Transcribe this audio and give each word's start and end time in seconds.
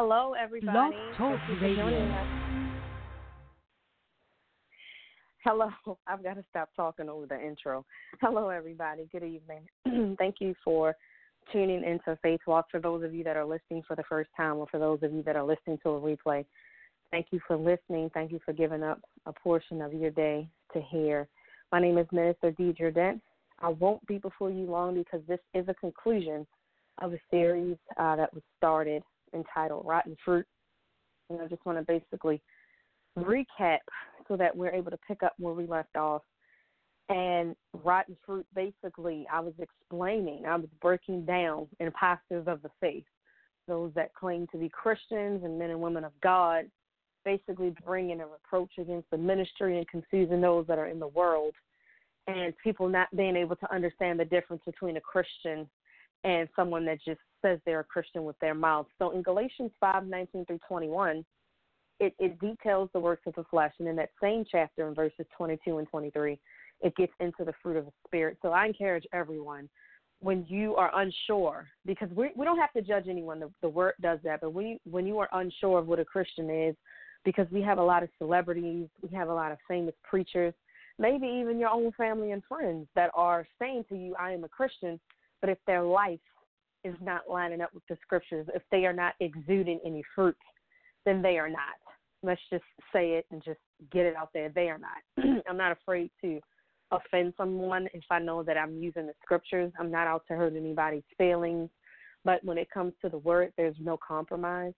Hello, 0.00 0.32
everybody. 0.40 0.94
Talk 1.16 1.40
Radio. 1.60 2.24
Hello. 5.42 5.70
I've 6.06 6.22
got 6.22 6.34
to 6.34 6.44
stop 6.50 6.68
talking 6.76 7.08
over 7.08 7.26
the 7.26 7.44
intro. 7.44 7.84
Hello, 8.20 8.48
everybody. 8.48 9.08
Good 9.10 9.24
evening. 9.24 10.14
Thank 10.16 10.36
you 10.38 10.54
for 10.64 10.94
tuning 11.52 11.82
into 11.82 12.16
Faith 12.22 12.38
Walk. 12.46 12.66
For 12.70 12.78
those 12.78 13.02
of 13.02 13.12
you 13.12 13.24
that 13.24 13.36
are 13.36 13.44
listening 13.44 13.82
for 13.88 13.96
the 13.96 14.04
first 14.08 14.30
time, 14.36 14.58
or 14.58 14.68
for 14.68 14.78
those 14.78 15.00
of 15.02 15.12
you 15.12 15.24
that 15.24 15.34
are 15.34 15.42
listening 15.42 15.80
to 15.82 15.88
a 15.88 16.00
replay, 16.00 16.44
thank 17.10 17.26
you 17.32 17.40
for 17.44 17.56
listening. 17.56 18.08
Thank 18.14 18.30
you 18.30 18.38
for 18.44 18.52
giving 18.52 18.84
up 18.84 19.00
a 19.26 19.32
portion 19.32 19.82
of 19.82 19.92
your 19.92 20.12
day 20.12 20.48
to 20.74 20.80
hear. 20.80 21.26
My 21.72 21.80
name 21.80 21.98
is 21.98 22.06
Minister 22.12 22.52
Deedra 22.52 22.94
Dent. 22.94 23.20
I 23.58 23.70
won't 23.70 24.06
be 24.06 24.18
before 24.18 24.52
you 24.52 24.70
long 24.70 24.94
because 24.94 25.26
this 25.26 25.40
is 25.54 25.66
a 25.66 25.74
conclusion 25.74 26.46
of 27.02 27.14
a 27.14 27.18
series 27.32 27.76
uh, 27.96 28.14
that 28.14 28.32
was 28.32 28.44
started 28.58 29.02
entitled 29.34 29.86
Rotten 29.86 30.16
Fruit. 30.24 30.46
And 31.30 31.40
I 31.40 31.46
just 31.46 31.64
want 31.66 31.78
to 31.78 31.84
basically 31.84 32.40
recap 33.18 33.78
so 34.26 34.36
that 34.36 34.56
we're 34.56 34.72
able 34.72 34.90
to 34.90 34.98
pick 35.06 35.22
up 35.22 35.34
where 35.38 35.54
we 35.54 35.66
left 35.66 35.96
off. 35.96 36.22
And 37.08 37.56
rotten 37.82 38.16
fruit, 38.26 38.46
basically, 38.54 39.26
I 39.32 39.40
was 39.40 39.54
explaining, 39.58 40.44
I 40.46 40.56
was 40.56 40.68
breaking 40.82 41.24
down 41.24 41.66
imposters 41.80 42.46
of 42.46 42.60
the 42.60 42.70
faith, 42.80 43.04
those 43.66 43.92
that 43.94 44.14
claim 44.14 44.46
to 44.52 44.58
be 44.58 44.68
Christians 44.68 45.42
and 45.42 45.58
men 45.58 45.70
and 45.70 45.80
women 45.80 46.04
of 46.04 46.12
God, 46.22 46.66
basically 47.24 47.74
bringing 47.84 48.20
a 48.20 48.26
reproach 48.26 48.72
against 48.78 49.10
the 49.10 49.16
ministry 49.16 49.78
and 49.78 49.88
confusing 49.88 50.40
those 50.40 50.66
that 50.66 50.78
are 50.78 50.86
in 50.86 50.98
the 50.98 51.08
world, 51.08 51.54
and 52.26 52.52
people 52.62 52.88
not 52.88 53.08
being 53.16 53.36
able 53.36 53.56
to 53.56 53.74
understand 53.74 54.20
the 54.20 54.24
difference 54.26 54.62
between 54.66 54.98
a 54.98 55.00
Christian 55.00 55.66
and 56.24 56.48
someone 56.56 56.84
that 56.86 56.98
just 57.04 57.20
says 57.42 57.58
they're 57.64 57.80
a 57.80 57.84
Christian 57.84 58.24
with 58.24 58.38
their 58.40 58.54
mouth. 58.54 58.86
So 58.98 59.10
in 59.10 59.22
Galatians 59.22 59.70
5 59.80 60.06
19 60.06 60.44
through 60.46 60.58
21, 60.68 61.24
it, 62.00 62.14
it 62.18 62.38
details 62.40 62.90
the 62.92 63.00
works 63.00 63.22
of 63.26 63.34
the 63.34 63.44
flesh. 63.44 63.72
And 63.78 63.88
in 63.88 63.96
that 63.96 64.10
same 64.20 64.44
chapter, 64.50 64.88
in 64.88 64.94
verses 64.94 65.26
22 65.36 65.78
and 65.78 65.88
23, 65.88 66.38
it 66.80 66.96
gets 66.96 67.12
into 67.20 67.44
the 67.44 67.52
fruit 67.62 67.76
of 67.76 67.86
the 67.86 67.92
Spirit. 68.06 68.38
So 68.42 68.50
I 68.50 68.66
encourage 68.66 69.04
everyone 69.12 69.68
when 70.20 70.44
you 70.48 70.74
are 70.74 70.90
unsure, 71.00 71.68
because 71.86 72.08
we, 72.14 72.30
we 72.36 72.44
don't 72.44 72.58
have 72.58 72.72
to 72.72 72.82
judge 72.82 73.04
anyone, 73.08 73.38
the, 73.38 73.50
the 73.62 73.68
word 73.68 73.94
does 74.00 74.18
that, 74.24 74.40
but 74.40 74.52
we, 74.52 74.80
when 74.88 75.06
you 75.06 75.18
are 75.18 75.28
unsure 75.32 75.78
of 75.78 75.86
what 75.86 76.00
a 76.00 76.04
Christian 76.04 76.50
is, 76.50 76.74
because 77.24 77.46
we 77.52 77.62
have 77.62 77.78
a 77.78 77.82
lot 77.82 78.02
of 78.02 78.08
celebrities, 78.18 78.88
we 79.00 79.16
have 79.16 79.28
a 79.28 79.34
lot 79.34 79.52
of 79.52 79.58
famous 79.68 79.94
preachers, 80.08 80.54
maybe 80.98 81.26
even 81.26 81.58
your 81.58 81.68
own 81.68 81.92
family 81.92 82.32
and 82.32 82.42
friends 82.48 82.88
that 82.96 83.10
are 83.14 83.46
saying 83.60 83.84
to 83.88 83.96
you, 83.96 84.14
I 84.18 84.32
am 84.32 84.42
a 84.42 84.48
Christian, 84.48 84.98
but 85.40 85.50
if 85.50 85.58
their 85.66 85.82
life 85.82 86.20
is 86.84 86.94
not 87.02 87.22
lining 87.28 87.60
up 87.60 87.72
with 87.74 87.82
the 87.88 87.96
scriptures, 88.02 88.46
if 88.54 88.62
they 88.70 88.86
are 88.86 88.92
not 88.92 89.14
exuding 89.20 89.80
any 89.84 90.02
fruit, 90.14 90.36
then 91.04 91.22
they 91.22 91.38
are 91.38 91.48
not. 91.48 91.76
Let's 92.22 92.40
just 92.50 92.64
say 92.92 93.12
it 93.12 93.26
and 93.30 93.42
just 93.44 93.60
get 93.92 94.06
it 94.06 94.16
out 94.16 94.30
there. 94.32 94.48
They 94.48 94.68
are 94.68 94.78
not. 94.78 95.24
I'm 95.48 95.56
not 95.56 95.72
afraid 95.72 96.10
to 96.22 96.40
offend 96.90 97.34
someone 97.36 97.88
if 97.92 98.04
I 98.10 98.18
know 98.18 98.42
that 98.42 98.56
I'm 98.56 98.82
using 98.82 99.06
the 99.06 99.14
scriptures. 99.22 99.72
I'm 99.78 99.90
not 99.90 100.06
out 100.06 100.24
to 100.28 100.34
hurt 100.34 100.56
anybody's 100.56 101.02
feelings. 101.16 101.70
But 102.24 102.42
when 102.44 102.58
it 102.58 102.70
comes 102.70 102.94
to 103.02 103.08
the 103.08 103.18
word, 103.18 103.52
there's 103.56 103.76
no 103.80 103.96
compromise. 103.96 104.72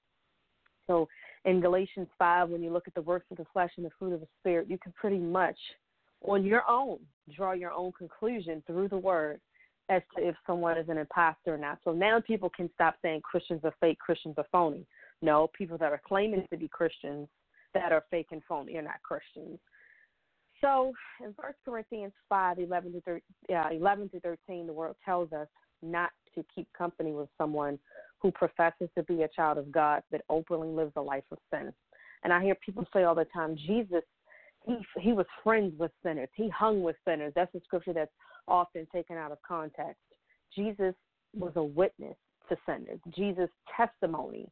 So 0.86 1.08
in 1.45 1.61
Galatians 1.61 2.08
5, 2.19 2.50
when 2.50 2.62
you 2.62 2.72
look 2.72 2.86
at 2.86 2.95
the 2.95 3.02
works 3.02 3.27
of 3.30 3.39
the 3.39 3.47
flesh 3.52 3.70
and 3.77 3.86
the 3.86 3.91
fruit 3.98 4.12
of 4.12 4.20
the 4.20 4.27
Spirit, 4.41 4.69
you 4.69 4.77
can 4.78 4.92
pretty 4.92 5.19
much, 5.19 5.56
on 6.22 6.45
your 6.45 6.69
own, 6.69 6.98
draw 7.34 7.52
your 7.52 7.72
own 7.72 7.92
conclusion 7.92 8.62
through 8.67 8.89
the 8.89 8.98
word 8.98 9.41
as 9.91 10.02
to 10.16 10.27
if 10.27 10.36
someone 10.46 10.78
is 10.78 10.88
an 10.88 10.96
imposter 10.96 11.55
or 11.55 11.58
not. 11.58 11.78
So 11.84 11.92
now 11.92 12.20
people 12.20 12.50
can 12.56 12.70
stop 12.74 12.94
saying 13.02 13.20
Christians 13.22 13.60
are 13.64 13.74
fake, 13.80 13.98
Christians 13.98 14.36
are 14.38 14.46
phony. 14.50 14.86
No, 15.20 15.50
people 15.52 15.77
that 15.78 15.92
are 15.92 16.00
claiming 16.06 16.46
to 16.50 16.56
be 16.56 16.69
Christians 16.69 17.28
that 17.74 17.92
are 17.92 18.05
fake 18.11 18.28
and 18.30 18.41
phony 18.48 18.77
are 18.77 18.83
not 18.83 19.02
Christians. 19.02 19.58
So 20.61 20.92
in 21.20 21.33
1 21.36 21.52
Corinthians 21.64 22.12
5, 22.28 22.58
11 22.61 22.92
to, 22.92 23.01
13, 23.01 23.23
uh, 23.55 23.68
11 23.73 24.11
to 24.11 24.20
13, 24.20 24.67
the 24.67 24.73
word 24.73 24.95
tells 25.05 25.33
us 25.33 25.48
not 25.83 26.11
to 26.34 26.45
keep 26.55 26.68
company 26.77 27.12
with 27.12 27.28
someone 27.36 27.78
who 28.20 28.30
professes 28.30 28.89
to 28.96 29.02
be 29.05 29.22
a 29.22 29.28
child 29.28 29.58
of 29.58 29.72
God 29.72 30.02
but 30.11 30.22
openly 30.28 30.68
lives 30.68 30.92
a 30.96 31.01
life 31.01 31.24
of 31.33 31.39
sin. 31.52 31.72
And 32.22 32.33
I 32.33 32.42
hear 32.42 32.55
people 32.55 32.86
say 32.92 33.05
all 33.05 33.14
the 33.14 33.27
time, 33.27 33.57
Jesus, 33.57 34.02
he 34.67 34.77
he 35.01 35.12
was 35.12 35.24
friends 35.42 35.72
with 35.78 35.90
sinners. 36.02 36.28
He 36.34 36.51
hung 36.51 36.83
with 36.83 36.96
sinners. 37.08 37.33
That's 37.34 37.55
a 37.55 37.61
scripture 37.64 37.95
that's 37.95 38.12
often 38.50 38.86
taken 38.92 39.16
out 39.16 39.33
of 39.33 39.38
context. 39.46 40.00
Jesus 40.55 40.94
was 41.34 41.52
a 41.56 41.62
witness 41.62 42.16
to 42.48 42.56
sinners. 42.66 42.98
Jesus' 43.14 43.48
testimony 43.74 44.48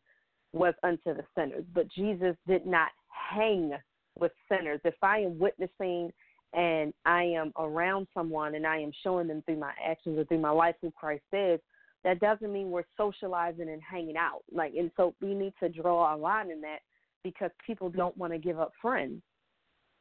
was 0.53 0.75
unto 0.83 1.15
the 1.15 1.25
sinners, 1.37 1.65
but 1.75 1.89
Jesus 1.89 2.37
did 2.47 2.65
not 2.65 2.89
hang 3.09 3.73
with 4.19 4.33
sinners. 4.51 4.81
If 4.85 4.95
I 5.03 5.19
am 5.19 5.39
witnessing 5.39 6.11
and 6.55 6.95
I 7.05 7.25
am 7.25 7.53
around 7.59 8.07
someone 8.15 8.55
and 8.55 8.67
I 8.67 8.79
am 8.79 8.93
showing 9.03 9.29
them 9.29 9.43
through 9.45 9.59
my 9.59 9.73
actions 9.85 10.19
or 10.19 10.25
through 10.25 10.41
my 10.41 10.51
life 10.51 10.77
who 10.81 10.91
Christ 10.93 11.25
is, 11.33 11.61
that 12.05 12.21
doesn't 12.21 12.53
mean 12.53 12.71
we're 12.71 12.85
socializing 12.97 13.69
and 13.69 13.83
hanging 13.83 14.17
out. 14.17 14.43
Like, 14.51 14.73
and 14.79 14.91
so 14.97 15.15
we 15.21 15.35
need 15.35 15.53
to 15.61 15.69
draw 15.69 16.15
a 16.15 16.17
line 16.17 16.51
in 16.51 16.61
that 16.63 16.79
because 17.25 17.51
people 17.67 17.91
don't 17.91 18.17
want 18.17 18.33
to 18.33 18.39
give 18.39 18.59
up 18.59 18.73
friends 18.81 19.21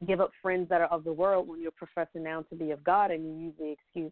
give 0.06 0.22
up 0.22 0.32
friends 0.42 0.70
that 0.70 0.82
are 0.82 0.88
of 0.88 1.04
the 1.04 1.14
world 1.14 1.48
when 1.48 1.62
you're 1.62 1.72
professing 1.72 2.24
now 2.24 2.44
to 2.50 2.56
be 2.56 2.72
of 2.72 2.84
God 2.84 3.12
and 3.12 3.24
you 3.24 3.46
use 3.46 3.54
the 3.58 3.72
excuse 3.72 4.12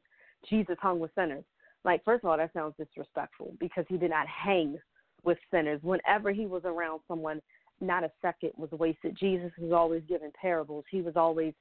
Jesus 0.49 0.77
hung 0.81 0.99
with 0.99 1.11
sinners. 1.15 1.43
Like, 1.83 2.03
first 2.03 2.23
of 2.23 2.29
all, 2.29 2.37
that 2.37 2.53
sounds 2.53 2.73
disrespectful 2.77 3.53
because 3.59 3.85
he 3.87 3.97
did 3.97 4.09
not 4.09 4.27
hang 4.27 4.77
with 5.23 5.37
sinners. 5.51 5.79
Whenever 5.83 6.31
he 6.31 6.47
was 6.47 6.63
around 6.65 7.01
someone, 7.07 7.41
not 7.81 8.03
a 8.03 8.11
second 8.21 8.51
was 8.57 8.71
wasted. 8.71 9.17
Jesus 9.19 9.51
was 9.59 9.71
always 9.71 10.01
giving 10.07 10.31
parables. 10.39 10.85
He 10.89 11.01
was 11.01 11.15
always 11.15 11.53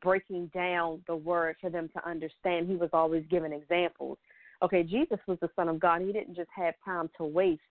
breaking 0.00 0.50
down 0.54 1.02
the 1.06 1.16
word 1.16 1.56
for 1.60 1.70
them 1.70 1.88
to 1.94 2.08
understand. 2.08 2.68
He 2.68 2.76
was 2.76 2.90
always 2.92 3.24
giving 3.30 3.52
examples. 3.52 4.18
Okay, 4.62 4.82
Jesus 4.82 5.18
was 5.26 5.38
the 5.40 5.50
Son 5.56 5.68
of 5.68 5.78
God. 5.78 6.02
He 6.02 6.12
didn't 6.12 6.36
just 6.36 6.50
have 6.54 6.74
time 6.84 7.08
to 7.16 7.24
waste 7.24 7.62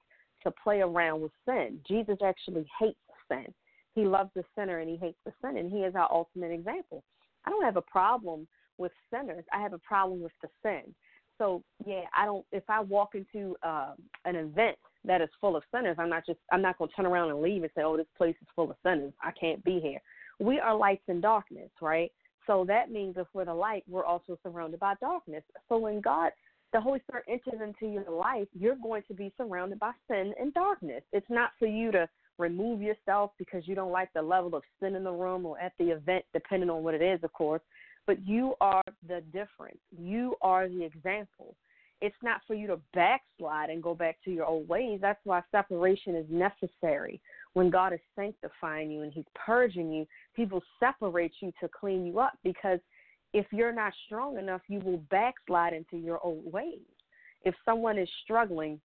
to 0.44 0.52
play 0.64 0.82
around 0.82 1.22
with 1.22 1.32
sin. 1.46 1.80
Jesus 1.88 2.18
actually 2.24 2.66
hates 2.80 2.98
sin. 3.28 3.54
He 4.00 4.06
loves 4.06 4.30
the 4.34 4.46
sinner 4.58 4.80
and 4.80 4.90
he 4.90 4.96
hates 4.96 5.18
the 5.26 5.34
sin, 5.42 5.58
and 5.58 5.70
he 5.70 5.80
is 5.80 5.94
our 5.94 6.10
ultimate 6.10 6.52
example. 6.52 7.04
I 7.46 7.50
don't 7.50 7.66
have 7.66 7.76
a 7.76 7.82
problem 7.82 8.48
with 8.78 8.94
sinners. 9.14 9.44
I 9.52 9.62
have 9.62 9.74
a 9.74 9.78
problem 9.80 10.22
with 10.22 10.32
the 10.42 10.48
sin. 10.64 10.96
So 11.38 11.64
yeah, 11.86 12.04
I 12.16 12.26
don't. 12.26 12.46
If 12.54 12.64
I 12.70 12.80
walk 12.80 13.10
into 13.14 13.58
uh, 13.62 13.94
an 14.24 14.38
event 14.38 14.78
that 15.04 15.22
is 15.22 15.30
full 15.42 15.58
of 15.58 15.64
sinners, 15.74 15.98
I'm 16.00 16.10
not 16.10 16.26
just. 16.26 16.40
I'm 16.52 16.62
not 16.62 16.78
going 16.78 16.90
to 16.90 16.96
turn 16.96 17.06
around 17.06 17.30
and 17.30 17.42
leave 17.42 17.64
and 17.64 17.72
say, 17.76 17.84
"Oh, 17.84 17.98
this 17.98 18.08
place 18.18 18.36
is 18.42 18.48
full 18.56 18.72
of 18.72 18.78
sinners. 18.86 19.14
I 19.22 19.32
can't 19.32 19.64
be 19.66 19.82
here." 19.82 20.00
We 20.40 20.60
are 20.60 20.76
lights 20.76 21.04
in 21.10 21.20
darkness, 21.20 21.70
right? 21.82 22.12
So 22.48 22.64
that 22.68 22.90
means 22.90 23.16
if 23.18 23.28
we're 23.34 23.46
the 23.46 23.54
light, 23.54 23.84
we're 23.88 24.06
also 24.06 24.38
surrounded 24.44 24.80
by 24.80 24.94
darkness. 25.02 25.44
So 25.68 25.78
when 25.78 26.00
God, 26.00 26.32
the 26.72 26.80
Holy 26.80 27.02
Spirit 27.08 27.26
enters 27.28 27.62
into 27.62 27.92
your 27.94 28.10
life, 28.10 28.48
you're 28.58 28.78
going 28.82 29.04
to 29.10 29.14
be 29.14 29.34
surrounded 29.36 29.80
by 29.80 29.92
sin 30.10 30.34
and 30.40 30.54
darkness. 30.54 31.04
It's 31.12 31.30
not 31.30 31.52
for 31.60 31.68
you 31.68 31.92
to 31.92 32.08
remove 32.40 32.82
yourself 32.82 33.32
because 33.38 33.68
you 33.68 33.76
don't 33.76 33.92
like 33.92 34.12
the 34.14 34.22
level 34.22 34.56
of 34.56 34.64
sin 34.82 34.96
in 34.96 35.04
the 35.04 35.12
room 35.12 35.46
or 35.46 35.60
at 35.60 35.74
the 35.78 35.90
event, 35.90 36.26
depending 36.34 36.70
on 36.70 36.82
what 36.82 36.96
it 36.96 37.02
is, 37.02 37.24
of 37.24 37.32
course. 37.34 37.62
But 38.08 38.26
you 38.26 38.56
are 38.60 38.84
the 39.08 39.22
difference. 39.32 39.78
You 39.96 40.36
are 40.42 40.68
the 40.68 40.84
example. 40.84 41.56
It's 42.02 42.16
not 42.24 42.42
for 42.48 42.54
you 42.54 42.66
to 42.68 42.80
backslide 42.94 43.70
and 43.70 43.84
go 43.84 43.94
back 43.94 44.18
to 44.24 44.32
your 44.32 44.46
old 44.46 44.68
ways. 44.70 45.00
That's 45.02 45.20
why 45.26 45.42
separation 45.52 46.16
is 46.16 46.26
necessary. 46.30 47.20
When 47.54 47.70
God 47.70 47.94
is 47.94 48.00
sanctifying 48.16 48.90
you 48.90 49.02
and 49.02 49.12
He's 49.12 49.26
purging 49.36 49.92
you, 49.92 50.08
He 50.34 50.46
will 50.46 50.64
separate 50.80 51.34
you 51.42 51.52
to 51.62 51.68
clean 51.68 52.06
you 52.06 52.20
up 52.20 52.34
because 52.44 52.80
if 53.34 53.46
you're 53.52 53.74
not 53.74 53.94
strong 54.06 54.38
enough, 54.38 54.62
you 54.70 54.80
will 54.80 55.04
backslide 55.12 55.74
into 55.74 55.98
your 55.98 56.20
old 56.24 56.52
ways. 56.52 56.80
If 57.44 57.54
someone 57.66 57.98
is 57.98 58.10
struggling 58.24 58.80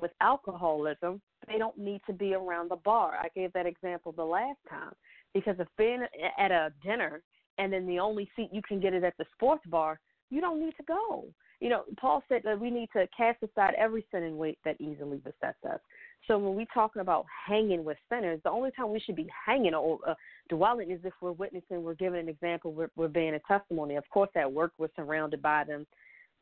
with 0.00 0.10
alcoholism, 0.20 1.20
they 1.46 1.58
don't 1.58 1.78
need 1.78 2.00
to 2.06 2.12
be 2.12 2.34
around 2.34 2.70
the 2.70 2.76
bar. 2.76 3.18
I 3.20 3.28
gave 3.34 3.52
that 3.52 3.66
example 3.66 4.12
the 4.12 4.24
last 4.24 4.58
time 4.68 4.92
because 5.32 5.56
if 5.58 5.68
being 5.76 6.04
at 6.38 6.50
a 6.50 6.72
dinner 6.82 7.22
and 7.58 7.72
then 7.72 7.86
the 7.86 7.98
only 7.98 8.28
seat 8.36 8.50
you 8.52 8.62
can 8.62 8.80
get 8.80 8.94
is 8.94 9.04
at 9.04 9.16
the 9.18 9.24
sports 9.34 9.64
bar, 9.66 10.00
you 10.30 10.40
don't 10.40 10.60
need 10.60 10.74
to 10.76 10.82
go. 10.84 11.26
You 11.60 11.70
know, 11.70 11.84
Paul 11.98 12.22
said 12.28 12.42
that 12.44 12.60
we 12.60 12.70
need 12.70 12.88
to 12.94 13.06
cast 13.16 13.42
aside 13.42 13.74
every 13.78 14.04
sin 14.10 14.24
and 14.24 14.36
weight 14.36 14.58
that 14.64 14.80
easily 14.80 15.18
besets 15.18 15.58
us. 15.68 15.80
So 16.26 16.38
when 16.38 16.54
we're 16.54 16.66
talking 16.72 17.00
about 17.00 17.26
hanging 17.46 17.84
with 17.84 17.96
sinners, 18.10 18.40
the 18.44 18.50
only 18.50 18.70
time 18.72 18.90
we 18.90 19.00
should 19.00 19.16
be 19.16 19.28
hanging 19.46 19.74
or 19.74 19.98
uh, 20.06 20.14
dwelling 20.48 20.90
is 20.90 21.00
if 21.04 21.12
we're 21.20 21.32
witnessing, 21.32 21.82
we're 21.82 21.94
giving 21.94 22.20
an 22.20 22.28
example, 22.28 22.72
we're, 22.72 22.90
we're 22.96 23.08
being 23.08 23.34
a 23.34 23.40
testimony. 23.40 23.96
Of 23.96 24.08
course, 24.10 24.30
at 24.34 24.50
work, 24.50 24.72
we're 24.78 24.88
surrounded 24.96 25.42
by 25.42 25.64
them 25.64 25.86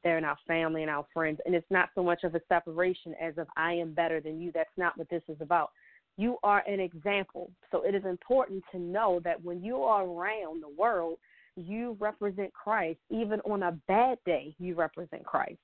they're 0.03 0.19
in 0.19 0.25
our 0.25 0.39
family 0.47 0.83
and 0.83 0.91
our 0.91 1.07
friends. 1.13 1.41
And 1.47 1.55
it's 1.55 1.71
not 1.71 1.91
so 1.95 2.03
much 2.03 2.25
of 2.25 2.35
a 2.35 2.41
separation 2.49 3.15
as 3.21 3.39
of 3.39 3.47
I 3.57 3.73
am 3.75 3.93
better 3.93 4.21
than 4.21 4.41
you. 4.41 4.51
That's 4.53 4.71
not 4.77 4.97
what 4.97 5.09
this 5.11 5.23
is 5.29 5.37
about. 5.41 5.71
You 6.17 6.37
are 6.43 6.63
an 6.67 6.81
example. 6.81 7.51
So 7.71 7.83
it 7.83 7.95
is 7.95 8.05
important 8.05 8.63
to 8.73 8.79
know 8.79 9.21
that 9.25 9.43
when 9.43 9.63
you 9.63 9.83
are 9.83 10.05
around 10.05 10.63
the 10.63 10.75
world, 10.77 11.19
you 11.57 11.97
represent 12.01 12.53
Christ. 12.53 12.99
Even 13.11 13.41
on 13.41 13.63
a 13.63 13.79
bad 13.89 14.19
day, 14.27 14.55
you 14.59 14.75
represent 14.75 15.25
Christ. 15.25 15.59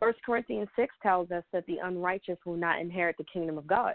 First 0.00 0.18
Corinthians 0.24 0.68
6 0.76 0.94
tells 1.02 1.30
us 1.30 1.44
that 1.52 1.66
the 1.66 1.78
unrighteous 1.82 2.38
will 2.44 2.56
not 2.56 2.80
inherit 2.80 3.16
the 3.16 3.24
kingdom 3.24 3.56
of 3.58 3.66
God. 3.66 3.94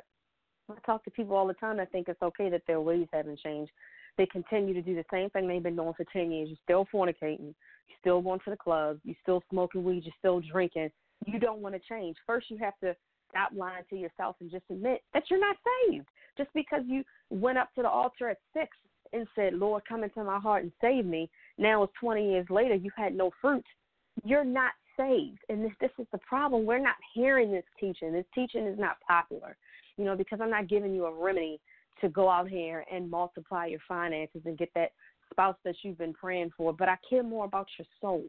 I 0.69 0.75
talk 0.85 1.03
to 1.05 1.11
people 1.11 1.35
all 1.35 1.47
the 1.47 1.53
time 1.55 1.77
that 1.77 1.91
think 1.91 2.07
it's 2.07 2.21
okay 2.21 2.49
that 2.49 2.61
their 2.67 2.81
ways 2.81 3.07
haven't 3.11 3.39
changed. 3.39 3.71
They 4.19 4.25
continue 4.25 4.73
to 4.73 4.81
do 4.81 4.95
the 4.95 5.05
same 5.09 5.29
thing 5.29 5.47
they've 5.47 5.63
been 5.63 5.77
doing 5.77 5.93
for 5.95 6.05
10 6.11 6.29
years. 6.29 6.49
You're 6.49 6.57
still 6.65 6.85
fornicating. 6.93 7.53
You're 7.87 7.99
still 8.01 8.21
going 8.21 8.41
to 8.43 8.49
the 8.49 8.57
club. 8.57 8.99
You're 9.05 9.15
still 9.21 9.41
smoking 9.49 9.81
weed. 9.85 10.03
You're 10.03 10.13
still 10.19 10.41
drinking. 10.41 10.89
You 11.25 11.39
don't 11.39 11.61
want 11.61 11.73
to 11.73 11.81
change. 11.87 12.17
First, 12.27 12.49
you 12.49 12.57
have 12.57 12.77
to 12.83 12.93
stop 13.29 13.51
lying 13.55 13.85
to 13.89 13.95
yourself 13.95 14.35
and 14.41 14.51
just 14.51 14.65
admit 14.69 15.03
that 15.13 15.23
you're 15.29 15.39
not 15.39 15.55
saved. 15.87 16.05
Just 16.37 16.49
because 16.53 16.81
you 16.85 17.05
went 17.29 17.57
up 17.57 17.73
to 17.75 17.81
the 17.81 17.89
altar 17.89 18.27
at 18.27 18.39
six 18.51 18.67
and 19.13 19.25
said, 19.37 19.53
Lord, 19.53 19.83
come 19.87 20.03
into 20.03 20.21
my 20.25 20.37
heart 20.37 20.63
and 20.63 20.73
save 20.81 21.05
me. 21.05 21.29
Now 21.57 21.83
it's 21.83 21.93
20 22.01 22.29
years 22.29 22.47
later, 22.49 22.75
you've 22.75 22.91
had 22.97 23.15
no 23.15 23.31
fruit. 23.39 23.65
You're 24.25 24.43
not 24.43 24.73
saved. 24.97 25.39
And 25.47 25.63
this, 25.63 25.71
this 25.79 25.91
is 25.97 26.07
the 26.11 26.19
problem. 26.27 26.65
We're 26.65 26.77
not 26.77 26.95
hearing 27.13 27.53
this 27.53 27.63
teaching. 27.79 28.11
This 28.11 28.25
teaching 28.35 28.67
is 28.67 28.77
not 28.77 28.97
popular, 29.07 29.55
you 29.95 30.03
know, 30.03 30.17
because 30.17 30.39
I'm 30.41 30.49
not 30.49 30.67
giving 30.67 30.93
you 30.93 31.05
a 31.05 31.13
remedy 31.13 31.61
to 32.01 32.09
go 32.09 32.29
out 32.29 32.49
here 32.49 32.85
and 32.91 33.09
multiply 33.09 33.65
your 33.67 33.79
finances 33.87 34.41
and 34.45 34.57
get 34.57 34.69
that 34.75 34.91
spouse 35.31 35.55
that 35.63 35.75
you've 35.83 35.97
been 35.97 36.13
praying 36.13 36.51
for. 36.55 36.73
But 36.73 36.89
I 36.89 36.97
care 37.09 37.23
more 37.23 37.45
about 37.45 37.67
your 37.77 37.87
soul 38.01 38.23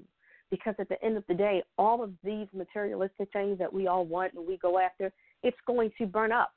because 0.51 0.75
at 0.79 0.89
the 0.89 1.03
end 1.05 1.17
of 1.17 1.25
the 1.29 1.35
day, 1.35 1.63
all 1.79 2.03
of 2.03 2.13
these 2.25 2.47
materialistic 2.53 3.29
things 3.33 3.59
that 3.59 3.73
we 3.73 3.87
all 3.87 4.05
want 4.05 4.35
and 4.35 4.47
we 4.47 4.59
go 4.59 4.79
after, 4.79 5.13
it's 5.43 5.57
going 5.67 5.91
to 5.99 6.07
burn 6.07 6.33
up. 6.33 6.53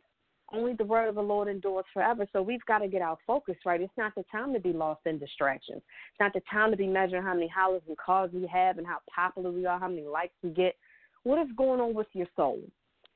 Only 0.51 0.73
the 0.73 0.83
word 0.83 1.07
of 1.07 1.15
the 1.15 1.21
Lord 1.21 1.47
endures 1.47 1.85
forever. 1.93 2.27
So 2.31 2.41
we've 2.41 2.63
got 2.65 2.79
to 2.79 2.87
get 2.87 3.01
our 3.01 3.17
focus 3.25 3.55
right. 3.65 3.81
It's 3.81 3.93
not 3.97 4.13
the 4.15 4.23
time 4.31 4.53
to 4.53 4.59
be 4.59 4.73
lost 4.73 5.01
in 5.05 5.17
distractions. 5.17 5.81
It's 6.11 6.19
not 6.19 6.33
the 6.33 6.41
time 6.51 6.69
to 6.71 6.77
be 6.77 6.85
measuring 6.85 7.23
how 7.23 7.33
many 7.33 7.47
houses 7.47 7.81
and 7.87 7.97
cars 7.97 8.29
we 8.33 8.45
have 8.47 8.77
and 8.77 8.85
how 8.85 8.97
popular 9.13 9.51
we 9.51 9.65
are, 9.65 9.79
how 9.79 9.87
many 9.87 10.03
likes 10.03 10.33
we 10.43 10.49
get. 10.49 10.75
What 11.23 11.39
is 11.39 11.47
going 11.55 11.79
on 11.79 11.93
with 11.93 12.07
your 12.13 12.27
soul? 12.35 12.59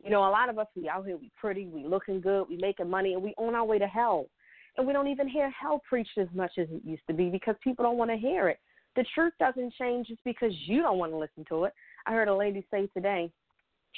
You 0.03 0.09
know, 0.11 0.27
a 0.27 0.29
lot 0.29 0.49
of 0.49 0.59
us 0.59 0.67
we 0.75 0.87
out 0.87 1.05
here, 1.05 1.17
we 1.17 1.31
pretty, 1.39 1.65
we 1.65 1.85
looking 1.85 2.21
good, 2.21 2.45
we 2.49 2.57
making 2.57 2.89
money, 2.89 3.13
and 3.13 3.23
we 3.23 3.33
on 3.37 3.55
our 3.55 3.65
way 3.65 3.79
to 3.79 3.87
hell. 3.87 4.27
And 4.77 4.85
we 4.85 4.93
don't 4.93 5.07
even 5.07 5.27
hear 5.27 5.49
hell 5.49 5.81
preached 5.89 6.17
as 6.17 6.27
much 6.35 6.51
as 6.57 6.67
it 6.69 6.81
used 6.85 7.01
to 7.07 7.13
be 7.13 7.29
because 7.29 7.55
people 7.63 7.83
don't 7.83 7.97
want 7.97 8.11
to 8.11 8.17
hear 8.17 8.47
it. 8.47 8.59
The 8.95 9.05
truth 9.13 9.33
doesn't 9.39 9.73
change 9.73 10.07
just 10.07 10.23
because 10.23 10.51
you 10.65 10.81
don't 10.81 10.97
want 10.97 11.11
to 11.11 11.17
listen 11.17 11.45
to 11.49 11.65
it. 11.65 11.73
I 12.05 12.13
heard 12.13 12.27
a 12.27 12.35
lady 12.35 12.65
say 12.71 12.87
today, 12.93 13.31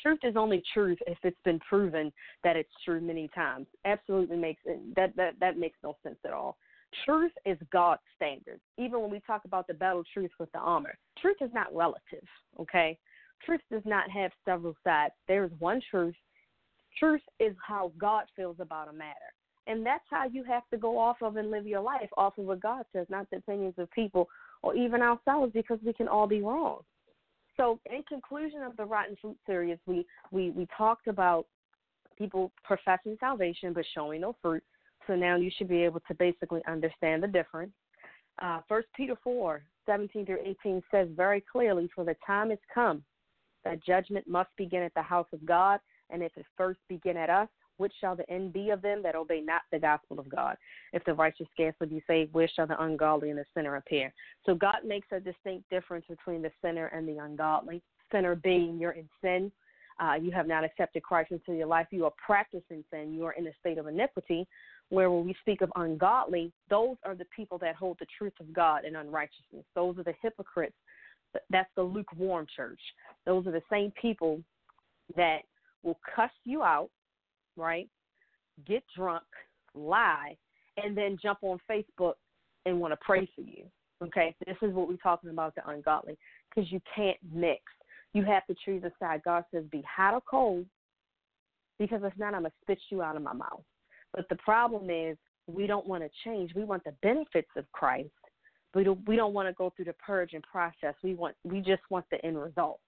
truth 0.02 0.20
is 0.24 0.36
only 0.36 0.64
truth 0.74 0.98
if 1.08 1.18
it's 1.24 1.40
been 1.44 1.60
proven 1.60 2.12
that 2.44 2.56
it's 2.56 2.70
true 2.86 3.02
many 3.02 3.30
times. 3.36 3.68
Absolutely 3.86 4.38
makes 4.38 4.62
it, 4.66 4.80
that 4.96 5.16
that 5.16 5.36
that 5.40 5.58
makes 5.58 5.78
no 5.84 5.96
sense 6.04 6.18
at 6.26 6.34
all. 6.34 6.58
Truth 7.06 7.32
is 7.46 7.58
God's 7.72 8.02
standard. 8.16 8.60
Even 8.78 9.02
when 9.02 9.12
we 9.12 9.22
talk 9.26 9.46
about 9.46 9.68
the 9.68 9.74
battle 9.74 10.04
truth 10.14 10.32
with 10.40 10.52
the 10.52 10.60
armor, 10.60 10.98
truth 11.22 11.38
is 11.42 11.52
not 11.54 11.74
relative. 11.74 12.24
Okay, 12.60 12.98
truth 13.46 13.62
does 13.72 13.84
not 13.86 14.10
have 14.10 14.32
several 14.46 14.76
sides. 14.84 15.14
There 15.28 15.44
is 15.44 15.52
one 15.60 15.82
truth. 15.90 16.16
Truth 16.98 17.22
is 17.40 17.56
how 17.66 17.92
God 17.98 18.26
feels 18.36 18.58
about 18.60 18.90
a 18.90 18.94
matter. 18.94 19.16
And 19.68 19.86
that's 19.86 20.04
how 20.10 20.26
you 20.28 20.44
have 20.46 20.64
to 20.72 20.78
go 20.78 20.98
off 20.98 21.18
of 21.22 21.36
and 21.36 21.52
live 21.52 21.68
your 21.68 21.82
life 21.82 22.10
off 22.18 22.38
of 22.38 22.46
what 22.46 22.60
God 22.60 22.84
says, 22.92 23.06
not 23.10 23.30
the 23.30 23.38
opinions 23.38 23.76
of 23.78 23.90
people 23.92 24.28
or 24.64 24.76
even 24.76 25.02
ourselves, 25.02 25.54
because 25.54 25.80
we 25.86 25.94
can 25.94 26.08
all 26.08 26.28
be 26.28 26.42
wrong. 26.42 26.80
So, 27.56 27.80
in 27.86 28.04
conclusion 28.04 28.64
of 28.64 28.76
the 28.78 28.86
Rotten 28.86 29.16
Fruit 29.22 29.38
series, 29.46 29.78
we, 29.86 30.06
we, 30.32 30.50
we 30.52 30.68
talked 30.76 31.08
about 31.08 31.46
people 32.18 32.52
professing 32.64 33.18
salvation 33.20 33.74
but 33.74 33.86
showing 33.94 34.22
no 34.22 34.36
fruit. 34.42 34.64
So 35.08 35.16
now 35.16 35.38
you 35.38 35.50
should 35.58 35.68
be 35.70 35.84
able 35.84 36.02
to 36.08 36.14
basically 36.14 36.62
understand 36.68 37.24
the 37.24 37.28
difference. 37.28 37.72
Uh, 38.42 38.60
First 38.68 38.88
Peter 38.96 39.16
4, 39.24 39.62
17 39.86 40.26
through 40.26 40.40
18 40.64 40.84
says 40.92 41.08
very 41.16 41.44
clearly, 41.52 41.90
For 41.96 42.04
the 42.04 42.16
time 42.26 42.52
has 42.52 42.60
come 42.74 43.04
that 43.66 43.84
judgment 43.84 44.28
must 44.28 44.50
begin 44.58 44.84
at 44.84 44.94
the 44.94 45.02
house 45.02 45.28
of 45.34 45.46
God, 45.46 45.80
and 46.10 46.24
if 46.24 46.32
it 46.38 46.46
first 46.58 46.80
begin 46.88 47.18
at 47.18 47.30
us, 47.30 47.48
which 47.78 47.94
shall 48.02 48.16
the 48.16 48.30
end 48.30 48.52
be 48.52 48.72
of 48.72 48.82
them 48.82 49.02
that 49.04 49.16
obey 49.16 49.40
not 49.40 49.62
the 49.72 49.80
gospel 49.80 50.20
of 50.20 50.28
God? 50.30 50.58
If 50.92 51.04
the 51.06 51.14
righteous 51.14 51.48
scarcely 51.54 51.88
be 51.88 52.04
saved, 52.08 52.34
where 52.34 52.50
shall 52.54 52.68
the 52.68 52.82
ungodly 52.84 53.30
and 53.30 53.40
the 53.40 53.46
sinner 53.54 53.78
appear? 53.78 54.14
So 54.46 54.54
God 54.54 54.80
makes 54.86 55.08
a 55.12 55.20
distinct 55.20 55.70
difference 55.70 56.06
between 56.10 56.42
the 56.42 56.52
sinner 56.62 56.88
and 56.88 57.08
the 57.08 57.18
ungodly. 57.18 57.82
Sinner 58.12 58.36
being 58.36 58.78
you're 58.80 58.92
in 58.92 59.08
sin, 59.22 59.52
uh, 60.00 60.16
you 60.16 60.32
have 60.32 60.48
not 60.48 60.64
accepted 60.66 61.04
Christ 61.04 61.32
into 61.32 61.54
your 61.54 61.68
life, 61.68 61.88
you 61.92 62.06
are 62.06 62.14
practicing 62.26 62.84
sin, 62.92 63.14
you 63.14 63.26
are 63.26 63.34
in 63.34 63.48
a 63.48 63.52
state 63.60 63.78
of 63.78 63.88
iniquity. 63.88 64.46
Where 64.90 65.12
when 65.12 65.26
we 65.26 65.36
speak 65.42 65.62
of 65.62 65.72
ungodly, 65.76 66.52
those 66.70 66.98
are 67.06 67.14
the 67.14 67.28
people 67.36 67.60
that 67.60 67.76
hold 67.76 67.98
the 68.00 68.08
truth 68.18 68.34
of 68.40 68.52
God 68.52 68.86
in 68.86 68.96
unrighteousness. 68.96 69.64
Those 69.76 70.00
are 70.00 70.04
the 70.04 70.16
hypocrites. 70.22 70.76
That's 71.50 71.70
the 71.76 71.84
lukewarm 71.84 72.48
church. 72.56 72.80
Those 73.26 73.46
are 73.48 73.52
the 73.52 73.62
same 73.70 73.92
people 74.00 74.42
that 75.16 75.40
will 75.84 76.00
cuss 76.16 76.32
you 76.46 76.64
out, 76.64 76.90
right? 77.56 77.88
Get 78.66 78.84
drunk, 78.96 79.24
lie, 79.74 80.36
and 80.78 80.98
then 80.98 81.18
jump 81.22 81.40
on 81.42 81.60
Facebook 81.70 82.14
and 82.66 82.80
want 82.80 82.94
to 82.94 82.98
pray 83.02 83.30
for 83.36 83.42
you. 83.42 83.66
Okay, 84.02 84.34
this 84.46 84.56
is 84.62 84.74
what 84.74 84.88
we're 84.88 84.96
talking 84.98 85.30
about 85.30 85.56
the 85.56 85.68
ungodly 85.70 86.18
because 86.50 86.72
you 86.72 86.80
can't 86.96 87.18
mix. 87.34 87.62
You 88.14 88.24
have 88.24 88.46
to 88.48 88.56
choose 88.66 88.84
a 88.84 88.92
side. 89.00 89.22
God 89.24 89.44
says, 89.54 89.66
be 89.72 89.84
hot 89.88 90.14
or 90.14 90.22
cold 90.22 90.66
because 91.78 92.02
if 92.04 92.14
not, 92.18 92.34
I'm 92.34 92.42
going 92.42 92.52
to 92.52 92.58
spit 92.62 92.80
you 92.90 93.02
out 93.02 93.16
of 93.16 93.22
my 93.22 93.34
mouth. 93.34 93.64
But 94.14 94.28
the 94.30 94.38
problem 94.38 94.90
is, 94.90 95.18
we 95.48 95.66
don't 95.66 95.88
want 95.88 96.04
to 96.04 96.10
change. 96.24 96.54
We 96.56 96.64
want 96.64 96.84
the 96.84 96.94
benefits 97.02 97.50
of 97.58 97.70
Christ. 97.72 98.10
We 98.76 98.84
don't, 98.84 99.08
we 99.08 99.16
don't 99.16 99.34
want 99.34 99.48
to 99.48 99.54
go 99.54 99.72
through 99.76 99.86
the 99.86 99.94
purging 99.94 100.42
process. 100.42 100.94
We 101.04 101.16
want 101.16 101.36
we 101.44 101.60
just 101.60 101.82
want 101.90 102.06
the 102.12 102.24
end 102.24 102.40
result. 102.40 102.80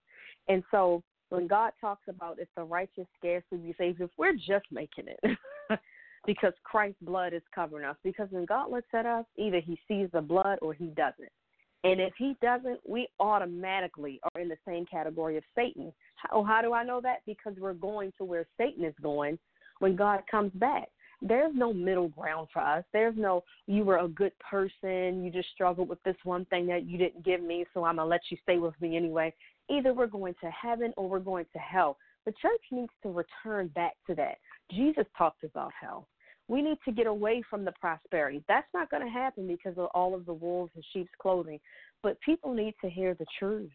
And 0.48 0.64
so 0.72 1.04
when 1.30 1.48
God 1.48 1.72
talks 1.80 2.04
about 2.08 2.40
if 2.40 2.48
the 2.56 2.64
righteous 2.64 3.08
scarcely 3.18 3.58
be 3.58 3.74
saved, 3.78 4.02
if 4.02 4.10
we're 4.18 4.34
just 4.34 4.66
making 4.72 5.06
it, 5.08 5.38
because 6.26 6.54
Christ's 6.64 7.02
blood 7.02 7.34
is 7.34 7.42
covering 7.54 7.86
us. 7.86 7.96
Because 8.04 8.28
when 8.32 8.46
God 8.46 8.70
looks 8.70 8.90
at 8.94 9.06
us, 9.06 9.26
either 9.38 9.60
He 9.60 9.80
sees 9.88 10.10
the 10.14 10.22
blood 10.22 10.60
or 10.62 10.74
He 10.74 10.88
doesn't. 10.88 11.32
And 11.84 12.00
if 12.00 12.14
He 12.18 12.36
doesn't, 12.42 12.80
we 12.88 13.08
automatically 13.20 14.20
are 14.34 14.42
in 14.42 14.50
the 14.50 14.58
same 14.68 14.86
category 14.86 15.38
of 15.38 15.44
Satan. 15.56 15.94
How, 16.16 16.30
oh, 16.34 16.44
how 16.44 16.62
do 16.62 16.74
I 16.74 16.84
know 16.84 17.02
that? 17.02 17.22
Because 17.26 17.54
we're 17.60 17.74
going 17.74 18.12
to 18.18 18.26
where 18.26 18.46
Satan 18.58 18.84
is 18.84 18.94
going 19.02 19.40
when 19.80 19.96
God 19.96 20.22
comes 20.30 20.52
back. 20.56 20.90
There's 21.22 21.54
no 21.54 21.72
middle 21.72 22.08
ground 22.10 22.48
for 22.52 22.62
us. 22.62 22.84
There's 22.94 23.16
no, 23.16 23.44
you 23.68 23.84
were 23.84 24.00
a 24.00 24.08
good 24.08 24.32
person, 24.40 25.24
you 25.24 25.32
just 25.32 25.50
struggled 25.54 25.88
with 25.88 26.02
this 26.04 26.16
one 26.24 26.46
thing 26.46 26.66
that 26.68 26.86
you 26.88 26.98
didn't 26.98 27.24
give 27.24 27.42
me, 27.42 27.66
so 27.74 27.86
I'm 27.86 27.98
to 27.98 28.06
let 28.06 28.22
you 28.30 28.38
stay 28.42 28.58
with 28.58 28.74
me 28.82 28.98
anyway. 28.98 29.34
Either 29.70 29.94
we're 29.94 30.08
going 30.08 30.34
to 30.42 30.50
heaven 30.50 30.94
or 30.98 31.08
we're 31.08 31.20
going 31.20 31.46
to 31.54 31.60
hell. 31.60 31.98
The 32.26 32.34
church 32.42 32.62
needs 32.72 32.92
to 33.04 33.10
return 33.10 33.68
back 33.70 33.94
to 34.08 34.16
that. 34.16 34.36
Jesus 34.72 35.06
talked 35.18 35.44
about 35.44 35.72
hell. 35.80 36.08
We 36.48 36.62
need 36.62 36.78
to 36.86 36.92
get 36.92 37.08
away 37.08 37.44
from 37.50 37.66
the 37.66 37.72
prosperity. 37.80 38.44
That's 38.48 38.68
not 38.74 38.90
going 38.90 39.04
to 39.04 39.10
happen 39.10 39.48
because 39.48 39.78
of 39.78 39.88
all 39.94 40.14
of 40.14 40.26
the 40.26 40.34
wolves 40.34 40.72
and 40.76 40.84
sheep's 40.92 41.12
clothing. 41.20 41.60
But 42.04 42.20
people 42.22 42.54
need 42.54 42.74
to 42.82 42.90
hear 42.90 43.14
the 43.14 43.26
truth. 43.40 43.72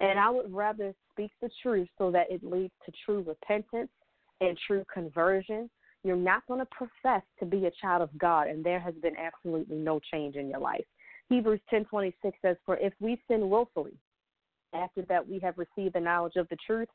And 0.00 0.18
I 0.18 0.30
would 0.30 0.52
rather 0.52 0.92
speak 1.12 1.30
the 1.40 1.50
truth 1.62 1.88
so 1.98 2.10
that 2.10 2.30
it 2.30 2.42
leads 2.42 2.72
to 2.86 2.92
true 3.04 3.24
repentance 3.26 3.90
and 4.40 4.58
true 4.66 4.84
conversion. 4.92 5.70
You're 6.04 6.16
not 6.16 6.46
going 6.46 6.60
to 6.60 6.66
profess 6.66 7.22
to 7.40 7.46
be 7.46 7.66
a 7.66 7.70
child 7.80 8.02
of 8.02 8.16
God, 8.18 8.46
and 8.48 8.62
there 8.62 8.78
has 8.78 8.94
been 9.02 9.16
absolutely 9.16 9.76
no 9.76 9.98
change 10.12 10.36
in 10.36 10.48
your 10.48 10.60
life. 10.60 10.84
Hebrews 11.28 11.60
10:26 11.70 12.38
says, 12.42 12.56
"For 12.64 12.76
if 12.76 12.92
we 13.00 13.20
sin 13.26 13.48
willfully, 13.48 13.98
after 14.74 15.02
that 15.02 15.26
we 15.26 15.38
have 15.38 15.56
received 15.58 15.94
the 15.94 16.00
knowledge 16.00 16.36
of 16.36 16.48
the 16.48 16.56
truth, 16.56 16.88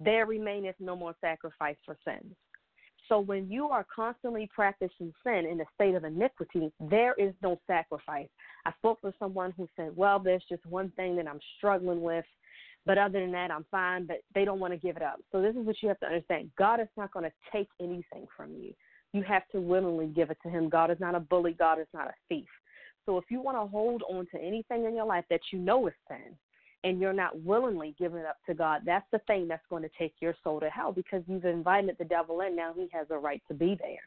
there 0.00 0.26
remaineth 0.26 0.76
no 0.78 0.96
more 0.96 1.14
sacrifice 1.20 1.76
for 1.84 1.96
sins. 2.04 2.34
So 3.08 3.20
when 3.20 3.50
you 3.50 3.68
are 3.68 3.86
constantly 3.94 4.48
practicing 4.52 5.12
sin 5.24 5.46
in 5.46 5.60
a 5.60 5.64
state 5.74 5.94
of 5.94 6.04
iniquity, 6.04 6.72
there 6.80 7.14
is 7.14 7.34
no 7.40 7.60
sacrifice. 7.66 8.28
I 8.64 8.72
spoke 8.78 8.98
with 9.02 9.14
someone 9.18 9.52
who 9.56 9.68
said, 9.76 9.96
Well, 9.96 10.18
there's 10.18 10.44
just 10.48 10.66
one 10.66 10.90
thing 10.96 11.14
that 11.16 11.28
I'm 11.28 11.40
struggling 11.56 12.02
with, 12.02 12.24
but 12.86 12.98
other 12.98 13.20
than 13.20 13.32
that, 13.32 13.50
I'm 13.50 13.66
fine, 13.70 14.06
but 14.06 14.18
they 14.34 14.44
don't 14.44 14.60
want 14.60 14.72
to 14.72 14.78
give 14.78 14.96
it 14.96 15.02
up. 15.02 15.16
So 15.32 15.42
this 15.42 15.54
is 15.56 15.66
what 15.66 15.76
you 15.82 15.88
have 15.88 16.00
to 16.00 16.06
understand 16.06 16.50
God 16.56 16.80
is 16.80 16.88
not 16.96 17.12
going 17.12 17.24
to 17.24 17.32
take 17.52 17.68
anything 17.80 18.26
from 18.36 18.54
you. 18.54 18.72
You 19.12 19.22
have 19.22 19.42
to 19.52 19.60
willingly 19.60 20.06
give 20.06 20.30
it 20.30 20.38
to 20.44 20.48
Him. 20.48 20.68
God 20.68 20.90
is 20.90 21.00
not 21.00 21.14
a 21.14 21.20
bully, 21.20 21.52
God 21.52 21.80
is 21.80 21.88
not 21.92 22.06
a 22.06 22.14
thief. 22.28 22.48
So 23.04 23.18
if 23.18 23.24
you 23.28 23.40
want 23.40 23.56
to 23.56 23.66
hold 23.66 24.02
on 24.08 24.26
to 24.32 24.40
anything 24.40 24.84
in 24.84 24.94
your 24.94 25.06
life 25.06 25.24
that 25.30 25.40
you 25.52 25.58
know 25.58 25.86
is 25.86 25.94
sin, 26.08 26.36
and 26.84 27.00
you're 27.00 27.12
not 27.12 27.40
willingly 27.42 27.96
giving 27.98 28.18
it 28.18 28.26
up 28.26 28.36
to 28.46 28.54
God, 28.54 28.82
that's 28.84 29.06
the 29.10 29.18
thing 29.26 29.48
that's 29.48 29.64
going 29.68 29.82
to 29.82 29.90
take 29.98 30.14
your 30.20 30.34
soul 30.44 30.60
to 30.60 30.68
hell 30.68 30.92
because 30.92 31.22
you've 31.26 31.44
invited 31.44 31.96
the 31.98 32.04
devil 32.04 32.42
in. 32.42 32.54
Now 32.54 32.72
he 32.76 32.88
has 32.92 33.08
a 33.10 33.18
right 33.18 33.42
to 33.48 33.54
be 33.54 33.76
there. 33.80 33.98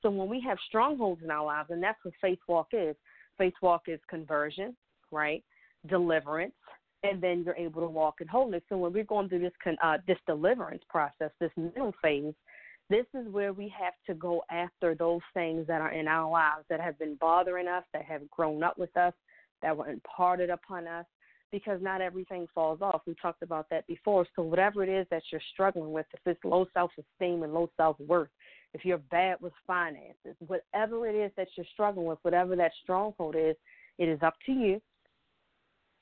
So 0.00 0.08
when 0.08 0.28
we 0.28 0.40
have 0.46 0.56
strongholds 0.68 1.22
in 1.22 1.30
our 1.30 1.44
lives, 1.44 1.70
and 1.70 1.82
that's 1.82 1.98
what 2.02 2.14
faith 2.22 2.38
walk 2.48 2.68
is 2.72 2.96
faith 3.38 3.54
walk 3.62 3.82
is 3.88 3.98
conversion, 4.08 4.76
right? 5.10 5.42
Deliverance, 5.88 6.54
and 7.02 7.20
then 7.20 7.42
you're 7.44 7.56
able 7.56 7.80
to 7.82 7.88
walk 7.88 8.20
in 8.20 8.28
wholeness. 8.28 8.62
So 8.68 8.76
when 8.76 8.92
we're 8.92 9.04
going 9.04 9.28
through 9.28 9.40
this 9.40 9.52
uh, 9.82 9.98
this 10.06 10.18
deliverance 10.26 10.82
process, 10.88 11.30
this 11.40 11.50
middle 11.56 11.94
phase, 12.02 12.34
this 12.90 13.06
is 13.14 13.26
where 13.32 13.52
we 13.52 13.72
have 13.78 13.94
to 14.06 14.14
go 14.14 14.42
after 14.50 14.94
those 14.94 15.20
things 15.34 15.66
that 15.66 15.80
are 15.80 15.92
in 15.92 16.06
our 16.06 16.30
lives 16.30 16.64
that 16.68 16.80
have 16.80 16.98
been 16.98 17.16
bothering 17.16 17.68
us, 17.68 17.84
that 17.92 18.04
have 18.04 18.30
grown 18.30 18.62
up 18.62 18.78
with 18.78 18.96
us, 18.96 19.14
that 19.62 19.76
were 19.76 19.88
imparted 19.88 20.50
upon 20.50 20.86
us, 20.86 21.06
because 21.50 21.80
not 21.82 22.00
everything 22.00 22.46
falls 22.54 22.80
off. 22.80 23.02
We 23.06 23.14
talked 23.20 23.42
about 23.42 23.66
that 23.70 23.86
before. 23.86 24.26
So 24.36 24.42
whatever 24.42 24.82
it 24.82 24.88
is 24.88 25.06
that 25.10 25.22
you're 25.30 25.40
struggling 25.52 25.92
with, 25.92 26.06
if 26.12 26.20
it's 26.26 26.44
low 26.44 26.66
self 26.72 26.92
esteem 26.98 27.42
and 27.42 27.52
low 27.52 27.70
self 27.76 27.98
worth, 28.00 28.30
if 28.74 28.84
you're 28.84 28.98
bad 28.98 29.38
with 29.40 29.52
finances, 29.66 30.36
whatever 30.46 31.08
it 31.08 31.14
is 31.14 31.32
that 31.36 31.48
you're 31.56 31.66
struggling 31.72 32.06
with, 32.06 32.18
whatever 32.22 32.56
that 32.56 32.72
stronghold 32.82 33.36
is, 33.36 33.56
it 33.98 34.08
is 34.08 34.18
up 34.22 34.34
to 34.46 34.52
you 34.52 34.80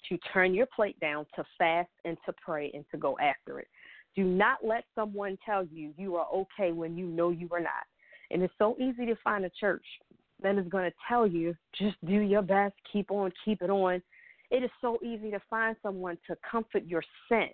to 0.08 0.18
turn 0.32 0.54
your 0.54 0.66
plate 0.74 0.98
down, 1.00 1.26
to 1.36 1.44
fast 1.58 1.90
and 2.04 2.16
to 2.26 2.34
pray 2.44 2.70
and 2.74 2.84
to 2.90 2.96
go 2.96 3.16
after 3.18 3.58
it. 3.60 3.68
Do 4.16 4.24
not 4.24 4.58
let 4.64 4.84
someone 4.94 5.38
tell 5.44 5.64
you 5.64 5.92
you 5.96 6.16
are 6.16 6.26
okay 6.32 6.72
when 6.72 6.96
you 6.96 7.06
know 7.06 7.30
you 7.30 7.48
are 7.52 7.60
not. 7.60 7.84
And 8.30 8.42
it's 8.42 8.54
so 8.58 8.76
easy 8.78 9.06
to 9.06 9.16
find 9.22 9.44
a 9.44 9.50
church 9.50 9.84
that 10.42 10.56
is 10.56 10.66
going 10.68 10.88
to 10.90 10.96
tell 11.08 11.26
you 11.26 11.54
just 11.78 11.96
do 12.04 12.20
your 12.20 12.42
best, 12.42 12.74
keep 12.92 13.10
on, 13.10 13.32
keep 13.44 13.62
it 13.62 13.70
on. 13.70 14.02
It 14.50 14.64
is 14.64 14.70
so 14.80 14.98
easy 15.02 15.30
to 15.30 15.40
find 15.48 15.76
someone 15.82 16.18
to 16.26 16.36
comfort 16.48 16.84
your 16.86 17.02
sin. 17.28 17.50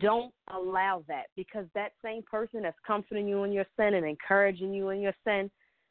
Don't 0.00 0.32
allow 0.54 1.04
that 1.08 1.24
because 1.36 1.66
that 1.74 1.92
same 2.02 2.22
person 2.22 2.62
that's 2.62 2.76
comforting 2.86 3.28
you 3.28 3.44
in 3.44 3.52
your 3.52 3.66
sin 3.76 3.94
and 3.94 4.06
encouraging 4.06 4.72
you 4.72 4.90
in 4.90 5.00
your 5.00 5.14
sin, 5.24 5.50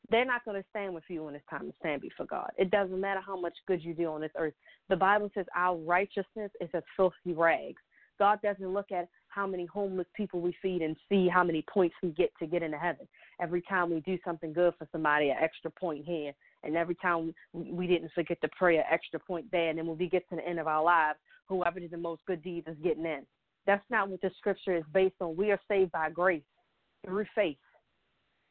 they're 0.09 0.25
not 0.25 0.43
going 0.45 0.61
to 0.61 0.67
stand 0.69 0.93
with 0.93 1.03
you 1.07 1.23
when 1.23 1.35
it's 1.35 1.45
time 1.49 1.67
to 1.67 1.73
stand 1.79 2.01
before 2.01 2.25
God. 2.25 2.51
It 2.57 2.71
doesn't 2.71 2.99
matter 2.99 3.21
how 3.25 3.39
much 3.39 3.53
good 3.67 3.83
you 3.83 3.93
do 3.93 4.05
on 4.07 4.21
this 4.21 4.31
earth. 4.37 4.53
The 4.89 4.95
Bible 4.95 5.29
says 5.33 5.45
our 5.55 5.77
righteousness 5.77 6.51
is 6.59 6.69
as 6.73 6.83
filthy 6.95 7.33
rags. 7.33 7.81
God 8.17 8.39
doesn't 8.41 8.73
look 8.73 8.91
at 8.91 9.07
how 9.29 9.47
many 9.47 9.65
homeless 9.65 10.07
people 10.15 10.41
we 10.41 10.53
feed 10.61 10.81
and 10.81 10.97
see 11.07 11.29
how 11.29 11.43
many 11.43 11.63
points 11.71 11.95
we 12.03 12.09
get 12.09 12.31
to 12.39 12.47
get 12.47 12.63
into 12.63 12.77
heaven. 12.77 13.07
Every 13.41 13.61
time 13.61 13.91
we 13.91 14.01
do 14.01 14.17
something 14.25 14.51
good 14.51 14.73
for 14.77 14.87
somebody, 14.91 15.29
an 15.29 15.37
extra 15.41 15.71
point 15.71 16.03
here. 16.05 16.33
And 16.63 16.75
every 16.75 16.95
time 16.95 17.33
we 17.53 17.87
didn't 17.87 18.11
forget 18.13 18.41
to 18.41 18.49
pray, 18.57 18.77
an 18.77 18.83
extra 18.91 19.19
point 19.19 19.45
there. 19.51 19.69
And 19.69 19.79
then 19.79 19.87
when 19.87 19.97
we 19.97 20.09
get 20.09 20.27
to 20.29 20.35
the 20.35 20.45
end 20.45 20.59
of 20.59 20.67
our 20.67 20.83
lives, 20.83 21.19
whoever 21.47 21.79
did 21.79 21.91
the 21.91 21.97
most 21.97 22.21
good 22.27 22.43
deeds 22.43 22.67
is 22.67 22.75
getting 22.83 23.05
in. 23.05 23.21
That's 23.65 23.85
not 23.89 24.09
what 24.09 24.21
the 24.21 24.31
scripture 24.37 24.75
is 24.75 24.83
based 24.93 25.15
on. 25.21 25.37
We 25.37 25.51
are 25.51 25.59
saved 25.69 25.91
by 25.93 26.09
grace 26.09 26.43
through 27.05 27.25
faith, 27.33 27.57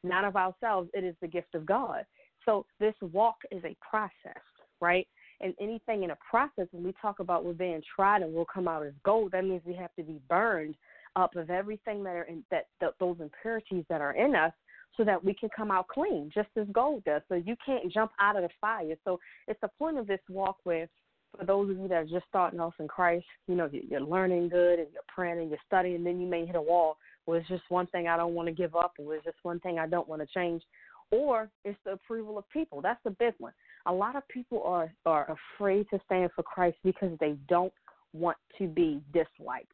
not 0.03 0.25
of 0.25 0.35
ourselves. 0.35 0.89
It 0.93 1.03
is 1.03 1.15
the 1.21 1.27
gift 1.27 1.55
of 1.55 1.65
God. 1.65 2.05
So 2.45 2.65
this 2.79 2.95
walk 3.01 3.37
is 3.51 3.63
a 3.63 3.75
process, 3.89 4.41
right? 4.81 5.07
and 5.41 5.53
anything 5.59 6.03
in 6.03 6.11
a 6.11 6.17
process 6.29 6.67
when 6.71 6.83
we 6.83 6.93
talk 7.01 7.19
about 7.19 7.45
we're 7.45 7.53
being 7.53 7.81
tried 7.95 8.21
and 8.21 8.33
we'll 8.33 8.45
come 8.45 8.67
out 8.67 8.85
as 8.85 8.93
gold 9.03 9.31
that 9.31 9.45
means 9.45 9.61
we 9.65 9.73
have 9.73 9.93
to 9.95 10.03
be 10.03 10.19
burned 10.29 10.75
up 11.15 11.35
of 11.35 11.49
everything 11.49 12.03
that 12.03 12.15
are 12.15 12.23
in 12.23 12.43
that, 12.51 12.67
that 12.81 12.93
those 12.99 13.17
impurities 13.19 13.85
that 13.89 14.01
are 14.01 14.13
in 14.13 14.35
us 14.35 14.53
so 14.97 15.03
that 15.03 15.23
we 15.23 15.33
can 15.33 15.49
come 15.55 15.71
out 15.71 15.87
clean 15.87 16.29
just 16.33 16.49
as 16.57 16.67
gold 16.71 17.03
does 17.05 17.21
so 17.27 17.35
you 17.35 17.55
can't 17.65 17.91
jump 17.91 18.11
out 18.19 18.35
of 18.35 18.43
the 18.43 18.49
fire 18.59 18.95
so 19.05 19.19
it's 19.47 19.59
the 19.61 19.69
point 19.79 19.97
of 19.97 20.07
this 20.07 20.19
walk 20.29 20.57
with 20.65 20.89
for 21.37 21.45
those 21.45 21.69
of 21.69 21.77
you 21.77 21.87
that 21.87 21.95
are 21.95 22.05
just 22.05 22.25
starting 22.27 22.59
off 22.59 22.73
in 22.79 22.87
Christ, 22.87 23.23
you 23.47 23.53
know, 23.53 23.69
you're 23.71 24.01
learning 24.01 24.49
good 24.49 24.79
and 24.79 24.87
you're 24.91 25.03
praying 25.07 25.37
and 25.37 25.49
you're 25.51 25.59
studying, 25.67 25.97
and 25.97 26.05
then 26.05 26.19
you 26.19 26.25
may 26.25 26.43
hit 26.43 26.55
a 26.55 26.61
wall 26.61 26.97
where 27.29 27.39
it's 27.39 27.47
just 27.47 27.63
one 27.69 27.87
thing 27.87 28.07
I 28.07 28.17
don't 28.17 28.33
want 28.33 28.47
to 28.47 28.53
give 28.53 28.75
up, 28.75 28.93
or 28.97 29.15
it's 29.15 29.25
just 29.25 29.37
one 29.43 29.59
thing 29.59 29.79
I 29.79 29.87
don't 29.87 30.07
want 30.07 30.21
to 30.21 30.27
change, 30.27 30.63
or 31.11 31.49
it's 31.63 31.79
the 31.85 31.93
approval 31.93 32.37
of 32.37 32.49
people. 32.49 32.81
That's 32.81 32.99
the 33.03 33.11
big 33.11 33.33
one 33.37 33.53
a 33.85 33.93
lot 33.93 34.15
of 34.15 34.27
people 34.27 34.63
are 34.63 34.91
are 35.05 35.35
afraid 35.57 35.87
to 35.89 35.99
stand 36.05 36.29
for 36.35 36.43
Christ 36.43 36.77
because 36.83 37.17
they 37.19 37.35
don't 37.47 37.73
want 38.13 38.37
to 38.57 38.67
be 38.67 39.01
disliked. 39.13 39.71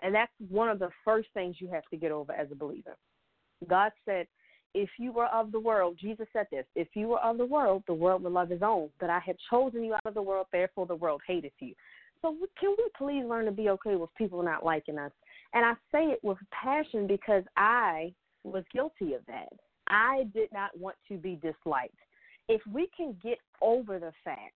And 0.00 0.14
that's 0.14 0.32
one 0.50 0.68
of 0.68 0.78
the 0.78 0.90
first 1.04 1.28
things 1.32 1.56
you 1.58 1.68
have 1.68 1.84
to 1.90 1.96
get 1.96 2.12
over 2.12 2.32
as 2.32 2.48
a 2.52 2.54
believer. 2.54 2.96
God 3.68 3.92
said, 4.04 4.26
if 4.74 4.90
you 4.98 5.10
were 5.10 5.26
of 5.26 5.52
the 5.52 5.60
world, 5.60 5.96
Jesus 5.98 6.26
said 6.34 6.46
this, 6.50 6.66
if 6.74 6.88
you 6.94 7.08
were 7.08 7.20
of 7.20 7.38
the 7.38 7.46
world, 7.46 7.82
the 7.86 7.94
world 7.94 8.22
would 8.22 8.32
love 8.32 8.50
his 8.50 8.60
own. 8.62 8.90
But 9.00 9.08
I 9.08 9.20
have 9.20 9.36
chosen 9.48 9.82
you 9.82 9.94
out 9.94 10.04
of 10.04 10.12
the 10.12 10.20
world, 10.20 10.48
therefore 10.52 10.86
the 10.86 10.94
world 10.94 11.22
hateth 11.26 11.52
you. 11.60 11.74
So 12.20 12.36
can 12.60 12.74
we 12.76 12.84
please 12.96 13.24
learn 13.26 13.46
to 13.46 13.52
be 13.52 13.70
okay 13.70 13.96
with 13.96 14.10
people 14.18 14.42
not 14.42 14.64
liking 14.64 14.98
us? 14.98 15.12
And 15.54 15.64
I 15.64 15.72
say 15.92 16.04
it 16.06 16.20
with 16.22 16.38
passion 16.50 17.06
because 17.06 17.44
I 17.56 18.12
was 18.44 18.64
guilty 18.72 19.14
of 19.14 19.22
that. 19.26 19.52
I 19.88 20.26
did 20.34 20.48
not 20.52 20.76
want 20.78 20.96
to 21.08 21.16
be 21.16 21.36
disliked 21.36 21.94
if 22.48 22.60
we 22.72 22.88
can 22.96 23.16
get 23.22 23.38
over 23.60 23.98
the 23.98 24.12
fact 24.24 24.54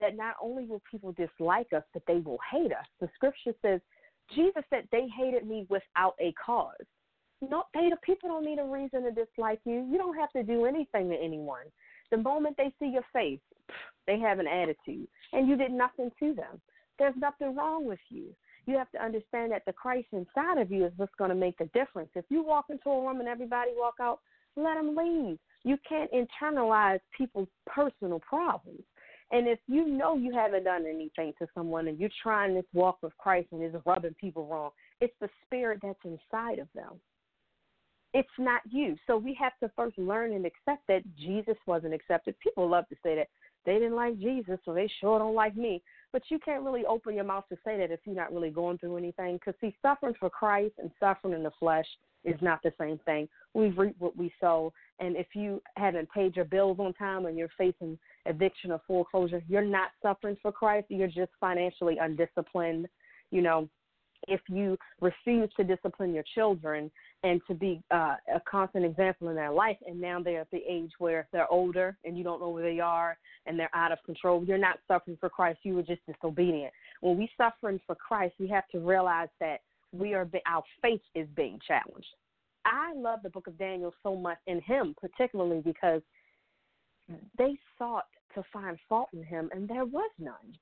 that 0.00 0.16
not 0.16 0.34
only 0.42 0.64
will 0.64 0.82
people 0.90 1.12
dislike 1.12 1.72
us, 1.74 1.82
but 1.92 2.02
they 2.06 2.18
will 2.18 2.38
hate 2.50 2.72
us. 2.72 2.86
The 3.00 3.08
scripture 3.14 3.52
says, 3.62 3.80
Jesus 4.34 4.62
said 4.70 4.88
they 4.90 5.08
hated 5.16 5.46
me 5.46 5.66
without 5.68 6.14
a 6.20 6.32
cause. 6.44 6.74
No, 7.42 7.64
they, 7.74 7.88
the 7.88 7.96
people 8.04 8.28
don't 8.28 8.44
need 8.44 8.58
a 8.58 8.64
reason 8.64 9.02
to 9.02 9.10
dislike 9.10 9.60
you. 9.64 9.86
You 9.90 9.98
don't 9.98 10.16
have 10.16 10.30
to 10.32 10.42
do 10.42 10.66
anything 10.66 11.08
to 11.10 11.16
anyone. 11.16 11.64
The 12.10 12.18
moment 12.18 12.56
they 12.56 12.72
see 12.78 12.88
your 12.88 13.04
face, 13.12 13.40
they 14.06 14.18
have 14.18 14.38
an 14.38 14.46
attitude, 14.46 15.06
and 15.32 15.48
you 15.48 15.56
did 15.56 15.70
nothing 15.70 16.10
to 16.20 16.34
them. 16.34 16.60
There's 16.98 17.14
nothing 17.16 17.54
wrong 17.54 17.86
with 17.86 18.00
you. 18.08 18.34
You 18.70 18.78
have 18.78 18.92
to 18.92 19.04
understand 19.04 19.50
that 19.50 19.64
the 19.66 19.72
Christ 19.72 20.06
inside 20.12 20.58
of 20.58 20.70
you 20.70 20.86
is 20.86 20.92
what's 20.96 21.14
going 21.18 21.30
to 21.30 21.34
make 21.34 21.58
the 21.58 21.68
difference. 21.74 22.08
If 22.14 22.24
you 22.28 22.44
walk 22.44 22.66
into 22.70 22.88
a 22.88 23.04
room 23.04 23.18
and 23.18 23.28
everybody 23.28 23.72
walk 23.74 23.94
out, 24.00 24.20
let 24.54 24.76
them 24.76 24.94
leave. 24.94 25.40
You 25.64 25.76
can't 25.88 26.08
internalize 26.12 27.00
people's 27.18 27.48
personal 27.66 28.20
problems. 28.20 28.82
And 29.32 29.48
if 29.48 29.58
you 29.66 29.88
know 29.88 30.16
you 30.16 30.32
haven't 30.32 30.62
done 30.62 30.84
anything 30.86 31.32
to 31.40 31.48
someone 31.52 31.88
and 31.88 31.98
you're 31.98 32.10
trying 32.22 32.54
this 32.54 32.64
walk 32.72 32.98
with 33.02 33.12
Christ 33.18 33.48
and 33.50 33.60
it's 33.60 33.74
rubbing 33.84 34.14
people 34.20 34.46
wrong, 34.46 34.70
it's 35.00 35.14
the 35.20 35.28
spirit 35.44 35.80
that's 35.82 35.98
inside 36.04 36.60
of 36.60 36.68
them. 36.72 37.00
It's 38.14 38.28
not 38.38 38.60
you. 38.70 38.94
So 39.08 39.16
we 39.16 39.36
have 39.40 39.58
to 39.64 39.70
first 39.74 39.98
learn 39.98 40.32
and 40.32 40.46
accept 40.46 40.86
that 40.86 41.02
Jesus 41.18 41.56
wasn't 41.66 41.94
accepted. 41.94 42.38
People 42.38 42.70
love 42.70 42.88
to 42.90 42.96
say 43.02 43.16
that 43.16 43.26
they 43.66 43.74
didn't 43.74 43.96
like 43.96 44.16
Jesus, 44.20 44.60
so 44.64 44.72
they 44.72 44.88
sure 45.00 45.18
don't 45.18 45.34
like 45.34 45.56
me. 45.56 45.82
But 46.12 46.22
you 46.28 46.38
can't 46.38 46.64
really 46.64 46.84
open 46.86 47.14
your 47.14 47.24
mouth 47.24 47.44
to 47.50 47.56
say 47.64 47.78
that 47.78 47.90
if 47.90 48.00
you're 48.04 48.16
not 48.16 48.32
really 48.32 48.50
going 48.50 48.78
through 48.78 48.96
anything. 48.96 49.36
Because, 49.36 49.54
see, 49.60 49.74
suffering 49.80 50.14
for 50.18 50.28
Christ 50.28 50.74
and 50.78 50.90
suffering 50.98 51.34
in 51.34 51.42
the 51.42 51.52
flesh 51.58 51.86
is 52.24 52.40
not 52.42 52.62
the 52.62 52.72
same 52.78 52.98
thing. 53.04 53.28
We 53.54 53.68
reap 53.68 53.94
what 53.98 54.16
we 54.16 54.32
sow. 54.40 54.72
And 54.98 55.16
if 55.16 55.28
you 55.34 55.62
haven't 55.76 56.10
paid 56.10 56.36
your 56.36 56.44
bills 56.44 56.78
on 56.80 56.92
time 56.94 57.26
and 57.26 57.38
you're 57.38 57.50
facing 57.56 57.98
eviction 58.26 58.72
or 58.72 58.80
foreclosure, 58.86 59.42
you're 59.48 59.62
not 59.64 59.90
suffering 60.02 60.36
for 60.42 60.52
Christ. 60.52 60.86
You're 60.88 61.08
just 61.08 61.30
financially 61.40 61.98
undisciplined. 62.00 62.88
You 63.30 63.42
know, 63.42 63.68
if 64.30 64.40
you 64.48 64.78
refuse 65.00 65.50
to 65.56 65.64
discipline 65.64 66.14
your 66.14 66.24
children 66.34 66.90
and 67.22 67.40
to 67.48 67.54
be 67.54 67.82
uh, 67.90 68.14
a 68.34 68.40
constant 68.50 68.84
example 68.84 69.28
in 69.28 69.34
their 69.34 69.50
life, 69.50 69.76
and 69.86 70.00
now 70.00 70.22
they're 70.22 70.40
at 70.40 70.50
the 70.50 70.62
age 70.68 70.92
where 70.98 71.26
they're 71.32 71.50
older 71.52 71.96
and 72.04 72.16
you 72.16 72.24
don't 72.24 72.40
know 72.40 72.48
where 72.48 72.62
they 72.62 72.80
are 72.80 73.18
and 73.46 73.58
they're 73.58 73.74
out 73.74 73.92
of 73.92 73.98
control, 74.06 74.44
you're 74.44 74.56
not 74.56 74.78
suffering 74.88 75.18
for 75.20 75.28
Christ. 75.28 75.58
You 75.64 75.74
were 75.74 75.82
just 75.82 76.00
disobedient. 76.06 76.72
When 77.00 77.18
we 77.18 77.28
suffering 77.36 77.80
for 77.86 77.96
Christ, 77.96 78.34
we 78.38 78.48
have 78.48 78.68
to 78.68 78.78
realize 78.78 79.28
that 79.40 79.60
we 79.92 80.14
are 80.14 80.28
our 80.46 80.62
faith 80.80 81.00
is 81.14 81.26
being 81.34 81.58
challenged. 81.66 82.06
I 82.64 82.92
love 82.94 83.20
the 83.22 83.30
book 83.30 83.46
of 83.46 83.58
Daniel 83.58 83.92
so 84.02 84.14
much 84.14 84.38
in 84.46 84.60
him, 84.60 84.94
particularly 85.00 85.60
because 85.60 86.02
they 87.36 87.58
sought 87.78 88.06
to 88.34 88.44
find 88.52 88.78
fault 88.88 89.08
in 89.12 89.24
him, 89.24 89.50
and 89.52 89.68
there 89.68 89.84
was 89.84 90.10
none. 90.18 90.56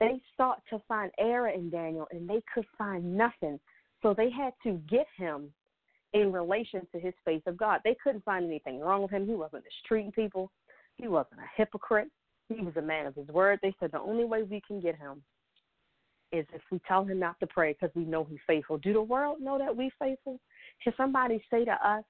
They 0.00 0.20
sought 0.36 0.62
to 0.70 0.80
find 0.86 1.10
error 1.18 1.48
in 1.48 1.70
Daniel, 1.70 2.06
and 2.10 2.28
they 2.28 2.42
could 2.54 2.66
find 2.76 3.16
nothing. 3.16 3.58
So 4.02 4.14
they 4.14 4.30
had 4.30 4.52
to 4.62 4.80
get 4.88 5.06
him 5.16 5.52
in 6.12 6.32
relation 6.32 6.86
to 6.92 7.00
his 7.00 7.14
faith 7.24 7.42
of 7.46 7.56
God. 7.56 7.80
They 7.84 7.96
couldn't 8.02 8.24
find 8.24 8.46
anything 8.46 8.80
wrong 8.80 9.02
with 9.02 9.10
him. 9.10 9.26
He 9.26 9.34
wasn't 9.34 9.64
mistreating 9.64 10.12
people. 10.12 10.50
He 10.96 11.08
wasn't 11.08 11.40
a 11.40 11.50
hypocrite. 11.56 12.08
He 12.48 12.64
was 12.64 12.76
a 12.76 12.82
man 12.82 13.06
of 13.06 13.14
his 13.14 13.28
word. 13.28 13.58
They 13.62 13.74
said 13.78 13.92
the 13.92 14.00
only 14.00 14.24
way 14.24 14.42
we 14.42 14.62
can 14.66 14.80
get 14.80 14.96
him 14.96 15.22
is 16.32 16.46
if 16.52 16.62
we 16.70 16.80
tell 16.86 17.04
him 17.04 17.18
not 17.18 17.38
to 17.40 17.46
pray 17.46 17.72
because 17.72 17.94
we 17.94 18.04
know 18.04 18.24
he's 18.24 18.38
faithful. 18.46 18.78
Do 18.78 18.92
the 18.92 19.02
world 19.02 19.40
know 19.40 19.58
that 19.58 19.74
we 19.74 19.90
faithful? 19.98 20.40
Can 20.82 20.92
somebody 20.96 21.42
say 21.50 21.64
to 21.64 21.88
us 21.88 22.04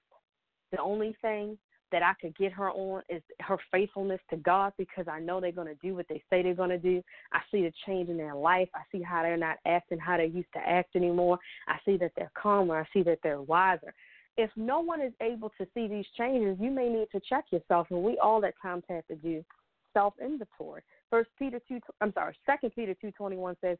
the 0.73 0.81
only 0.81 1.17
thing 1.23 1.59
that 1.93 2.03
I 2.03 2.13
could 2.21 2.37
get 2.37 2.53
her 2.53 2.71
on 2.71 3.03
is 3.09 3.23
her 3.41 3.57
faithfulness 3.73 4.21
to 4.31 4.37
God 4.37 4.73
because 4.77 5.07
I 5.09 5.21
know 5.21 5.41
they're 5.41 5.53
going 5.53 5.69
to 5.69 5.75
do 5.87 5.95
what 5.95 6.07
they 6.09 6.23
say 6.31 6.43
they're 6.43 6.55
going 6.55 6.71
to 6.71 6.79
do. 6.79 7.03
I 7.33 7.41
see 7.51 7.63
the 7.63 7.73
change 7.87 8.09
in 8.09 8.17
their 8.17 8.35
life. 8.35 8.69
I 8.75 8.81
see 8.93 9.03
how 9.03 9.23
they're 9.23 9.37
not 9.37 9.59
acting 9.67 9.99
how 9.99 10.17
they 10.17 10.27
used 10.27 10.53
to 10.55 10.61
act 10.61 10.97
anymore. 10.97 11.39
I 11.67 11.77
see 11.85 11.97
that 11.99 12.13
they're 12.17 12.33
calmer. 12.41 12.81
I 12.81 12.87
see 12.93 13.03
that 13.05 13.19
they're 13.23 13.43
wiser. 13.43 13.95
If 14.37 14.51
no 14.57 14.81
one 14.81 15.01
is 15.01 15.13
able 15.21 15.51
to 15.59 15.67
see 15.75 15.89
these 15.89 16.07
changes, 16.17 16.57
you 16.61 16.71
may 16.71 16.89
need 16.89 17.09
to 17.13 17.21
check 17.29 17.47
yourself, 17.51 17.89
and 17.91 18.03
we 18.03 18.19
all 18.19 18.45
at 18.45 18.55
times 18.63 18.85
have 18.89 19.07
to 19.09 19.17
do 19.17 19.45
self 19.93 20.15
inventory. 20.23 20.83
First 21.11 21.31
Peter 21.39 21.61
two, 21.67 21.81
I'm 22.01 22.13
sorry, 22.13 22.37
Second 22.47 22.71
Peter 22.75 22.95
two 23.01 23.11
twenty 23.13 23.37
one 23.37 23.57
says, 23.61 23.79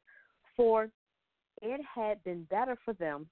for 0.57 0.89
it 1.63 1.81
had 1.95 2.23
been 2.25 2.45
better 2.45 2.77
for 2.85 2.95
them 2.95 3.29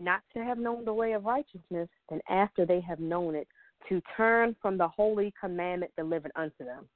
not 0.00 0.22
to 0.34 0.42
have 0.44 0.58
known 0.58 0.84
the 0.84 0.94
way 0.94 1.12
of 1.12 1.24
righteousness 1.24 1.88
than 2.08 2.20
after 2.28 2.64
they 2.64 2.80
have 2.80 3.00
known 3.00 3.34
it 3.34 3.48
to 3.88 4.00
turn 4.16 4.56
from 4.60 4.76
the 4.78 4.88
holy 4.88 5.32
commandment 5.40 5.92
delivered 5.96 6.32
unto 6.36 6.64
them. 6.64 6.88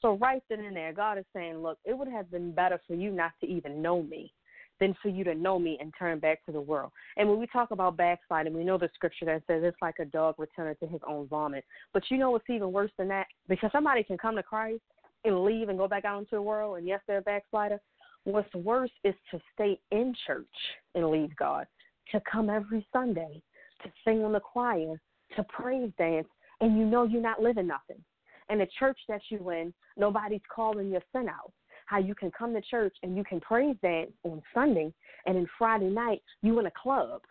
So, 0.00 0.16
right 0.18 0.42
then 0.48 0.60
and 0.60 0.76
there, 0.76 0.92
God 0.92 1.18
is 1.18 1.24
saying, 1.34 1.58
Look, 1.58 1.78
it 1.84 1.96
would 1.96 2.08
have 2.08 2.30
been 2.30 2.52
better 2.52 2.80
for 2.86 2.94
you 2.94 3.10
not 3.10 3.32
to 3.40 3.46
even 3.46 3.80
know 3.80 4.02
me 4.02 4.32
than 4.80 4.94
for 5.00 5.08
you 5.08 5.22
to 5.24 5.34
know 5.34 5.58
me 5.58 5.78
and 5.80 5.94
turn 5.96 6.18
back 6.18 6.44
to 6.44 6.52
the 6.52 6.60
world. 6.60 6.90
And 7.16 7.28
when 7.28 7.38
we 7.38 7.46
talk 7.46 7.70
about 7.70 7.96
backsliding, 7.96 8.52
we 8.52 8.64
know 8.64 8.76
the 8.76 8.90
scripture 8.94 9.24
that 9.26 9.42
says 9.46 9.62
it's 9.64 9.76
like 9.80 10.00
a 10.00 10.04
dog 10.04 10.34
returning 10.36 10.74
to 10.80 10.86
his 10.86 11.00
own 11.06 11.28
vomit. 11.28 11.64
But 11.92 12.02
you 12.10 12.18
know 12.18 12.32
what's 12.32 12.50
even 12.50 12.72
worse 12.72 12.90
than 12.98 13.08
that? 13.08 13.26
Because 13.48 13.70
somebody 13.72 14.02
can 14.02 14.18
come 14.18 14.34
to 14.34 14.42
Christ 14.42 14.82
and 15.24 15.44
leave 15.44 15.68
and 15.68 15.78
go 15.78 15.86
back 15.86 16.04
out 16.04 16.18
into 16.18 16.32
the 16.32 16.42
world, 16.42 16.78
and 16.78 16.86
yes, 16.86 17.00
they're 17.06 17.18
a 17.18 17.22
backslider, 17.22 17.80
What's 18.24 18.52
worse 18.54 18.90
is 19.04 19.14
to 19.30 19.40
stay 19.52 19.78
in 19.90 20.14
church 20.26 20.46
and 20.94 21.10
leave 21.10 21.36
God, 21.36 21.66
to 22.10 22.20
come 22.30 22.48
every 22.48 22.86
Sunday, 22.90 23.42
to 23.82 23.92
sing 24.02 24.22
in 24.22 24.32
the 24.32 24.40
choir, 24.40 24.98
to 25.36 25.44
praise 25.44 25.90
dance 25.98 26.28
and 26.60 26.78
you 26.78 26.84
know 26.84 27.04
you're 27.04 27.20
not 27.20 27.42
living 27.42 27.66
nothing. 27.66 28.02
And 28.48 28.60
the 28.60 28.68
church 28.78 28.98
that 29.08 29.22
you 29.30 29.50
in, 29.50 29.72
nobody's 29.96 30.40
calling 30.54 30.90
your 30.90 31.02
sin 31.12 31.28
out. 31.28 31.52
How 31.86 31.98
you 31.98 32.14
can 32.14 32.30
come 32.30 32.54
to 32.54 32.60
church 32.62 32.96
and 33.02 33.16
you 33.16 33.24
can 33.24 33.40
praise 33.40 33.76
dance 33.82 34.12
on 34.22 34.42
Sunday 34.54 34.92
and 35.26 35.36
then 35.36 35.46
Friday 35.58 35.88
night 35.88 36.22
you 36.42 36.58
in 36.58 36.66
a 36.66 36.70
club. 36.70 37.22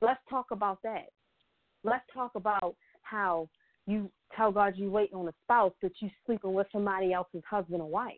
Let's 0.00 0.20
talk 0.28 0.46
about 0.50 0.78
that. 0.82 1.06
Let's 1.84 2.04
talk 2.12 2.32
about 2.34 2.74
how 3.02 3.48
you 3.86 4.10
tell 4.36 4.52
God 4.52 4.74
you 4.76 4.90
waiting 4.90 5.16
on 5.16 5.28
a 5.28 5.34
spouse, 5.44 5.72
but 5.80 5.92
you 6.00 6.10
sleeping 6.26 6.54
with 6.54 6.66
somebody 6.72 7.12
else's 7.12 7.42
husband 7.48 7.82
or 7.82 7.88
wife. 7.88 8.14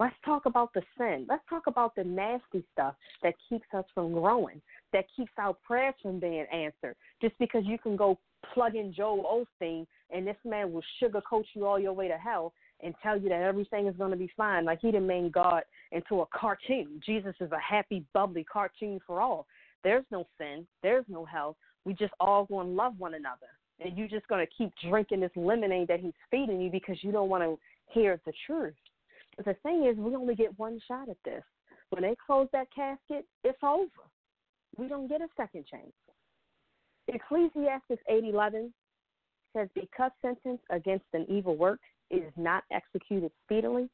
Let's 0.00 0.16
talk 0.24 0.46
about 0.46 0.72
the 0.74 0.82
sin. 0.98 1.26
Let's 1.28 1.44
talk 1.48 1.68
about 1.68 1.94
the 1.94 2.02
nasty 2.02 2.64
stuff 2.72 2.94
that 3.22 3.34
keeps 3.48 3.66
us 3.72 3.84
from 3.94 4.12
growing, 4.12 4.60
that 4.92 5.04
keeps 5.16 5.30
our 5.38 5.54
prayers 5.54 5.94
from 6.02 6.18
being 6.18 6.46
answered. 6.52 6.96
Just 7.20 7.38
because 7.38 7.62
you 7.64 7.78
can 7.78 7.96
go 7.96 8.18
plug 8.52 8.74
in 8.74 8.92
Joel 8.92 9.46
Osteen 9.62 9.86
and 10.10 10.26
this 10.26 10.36
man 10.44 10.72
will 10.72 10.82
sugarcoat 11.00 11.44
you 11.54 11.66
all 11.66 11.78
your 11.78 11.92
way 11.92 12.08
to 12.08 12.18
hell 12.18 12.52
and 12.82 12.94
tell 13.02 13.18
you 13.18 13.28
that 13.28 13.40
everything 13.40 13.86
is 13.86 13.96
going 13.96 14.10
to 14.10 14.16
be 14.16 14.30
fine, 14.36 14.64
like 14.64 14.80
he 14.80 14.90
done 14.90 15.06
made 15.06 15.32
God 15.32 15.62
into 15.92 16.20
a 16.22 16.26
cartoon. 16.26 17.00
Jesus 17.06 17.34
is 17.40 17.52
a 17.52 17.58
happy, 17.58 18.04
bubbly 18.12 18.44
cartoon 18.44 19.00
for 19.06 19.20
all. 19.20 19.46
There's 19.84 20.04
no 20.10 20.26
sin. 20.38 20.66
There's 20.82 21.04
no 21.08 21.24
hell. 21.24 21.56
We 21.84 21.94
just 21.94 22.12
all 22.18 22.46
going 22.46 22.68
to 22.68 22.72
love 22.72 22.94
one 22.98 23.14
another. 23.14 23.46
And 23.80 23.96
you're 23.96 24.08
just 24.08 24.26
going 24.28 24.44
to 24.44 24.52
keep 24.56 24.72
drinking 24.88 25.20
this 25.20 25.30
lemonade 25.36 25.88
that 25.88 26.00
he's 26.00 26.12
feeding 26.30 26.60
you 26.60 26.70
because 26.70 26.96
you 27.02 27.12
don't 27.12 27.28
want 27.28 27.42
to 27.44 27.58
hear 27.92 28.20
the 28.26 28.32
truth. 28.46 28.74
The 29.38 29.54
thing 29.62 29.86
is, 29.86 29.96
we 29.96 30.14
only 30.14 30.34
get 30.34 30.58
one 30.58 30.80
shot 30.86 31.08
at 31.08 31.16
this. 31.24 31.42
When 31.90 32.02
they 32.02 32.16
close 32.24 32.48
that 32.52 32.68
casket, 32.74 33.26
it's 33.42 33.58
over. 33.62 33.88
We 34.76 34.88
don't 34.88 35.08
get 35.08 35.20
a 35.20 35.28
second 35.36 35.66
chance. 35.66 35.92
Ecclesiastes 37.08 38.02
8:11 38.08 38.72
says, 39.52 39.68
"Because 39.74 40.10
sentence 40.22 40.62
against 40.70 41.06
an 41.12 41.26
evil 41.28 41.56
work 41.56 41.80
is 42.10 42.32
not 42.36 42.64
executed 42.70 43.32
speedily, 43.42 43.90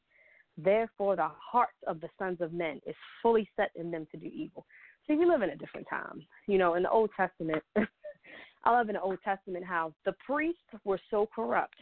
therefore 0.57 1.15
the 1.15 1.27
heart 1.27 1.75
of 1.87 1.99
the 2.01 2.09
sons 2.17 2.41
of 2.41 2.53
men 2.53 2.81
is 2.85 2.95
fully 3.21 3.49
set 3.55 3.75
in 3.75 3.91
them 3.91 4.05
to 4.07 4.17
do 4.17 4.27
evil." 4.27 4.65
See, 5.07 5.15
we 5.15 5.25
live 5.25 5.41
in 5.41 5.49
a 5.49 5.55
different 5.55 5.87
time. 5.87 6.25
You 6.47 6.57
know, 6.57 6.75
in 6.75 6.83
the 6.83 6.89
Old 6.89 7.11
Testament, 7.13 7.63
I 8.63 8.71
love 8.71 8.89
in 8.89 8.95
the 8.95 9.01
Old 9.01 9.21
Testament 9.23 9.65
how 9.65 9.93
the 10.05 10.13
priests 10.25 10.61
were 10.83 10.99
so 11.09 11.27
corrupt 11.27 11.77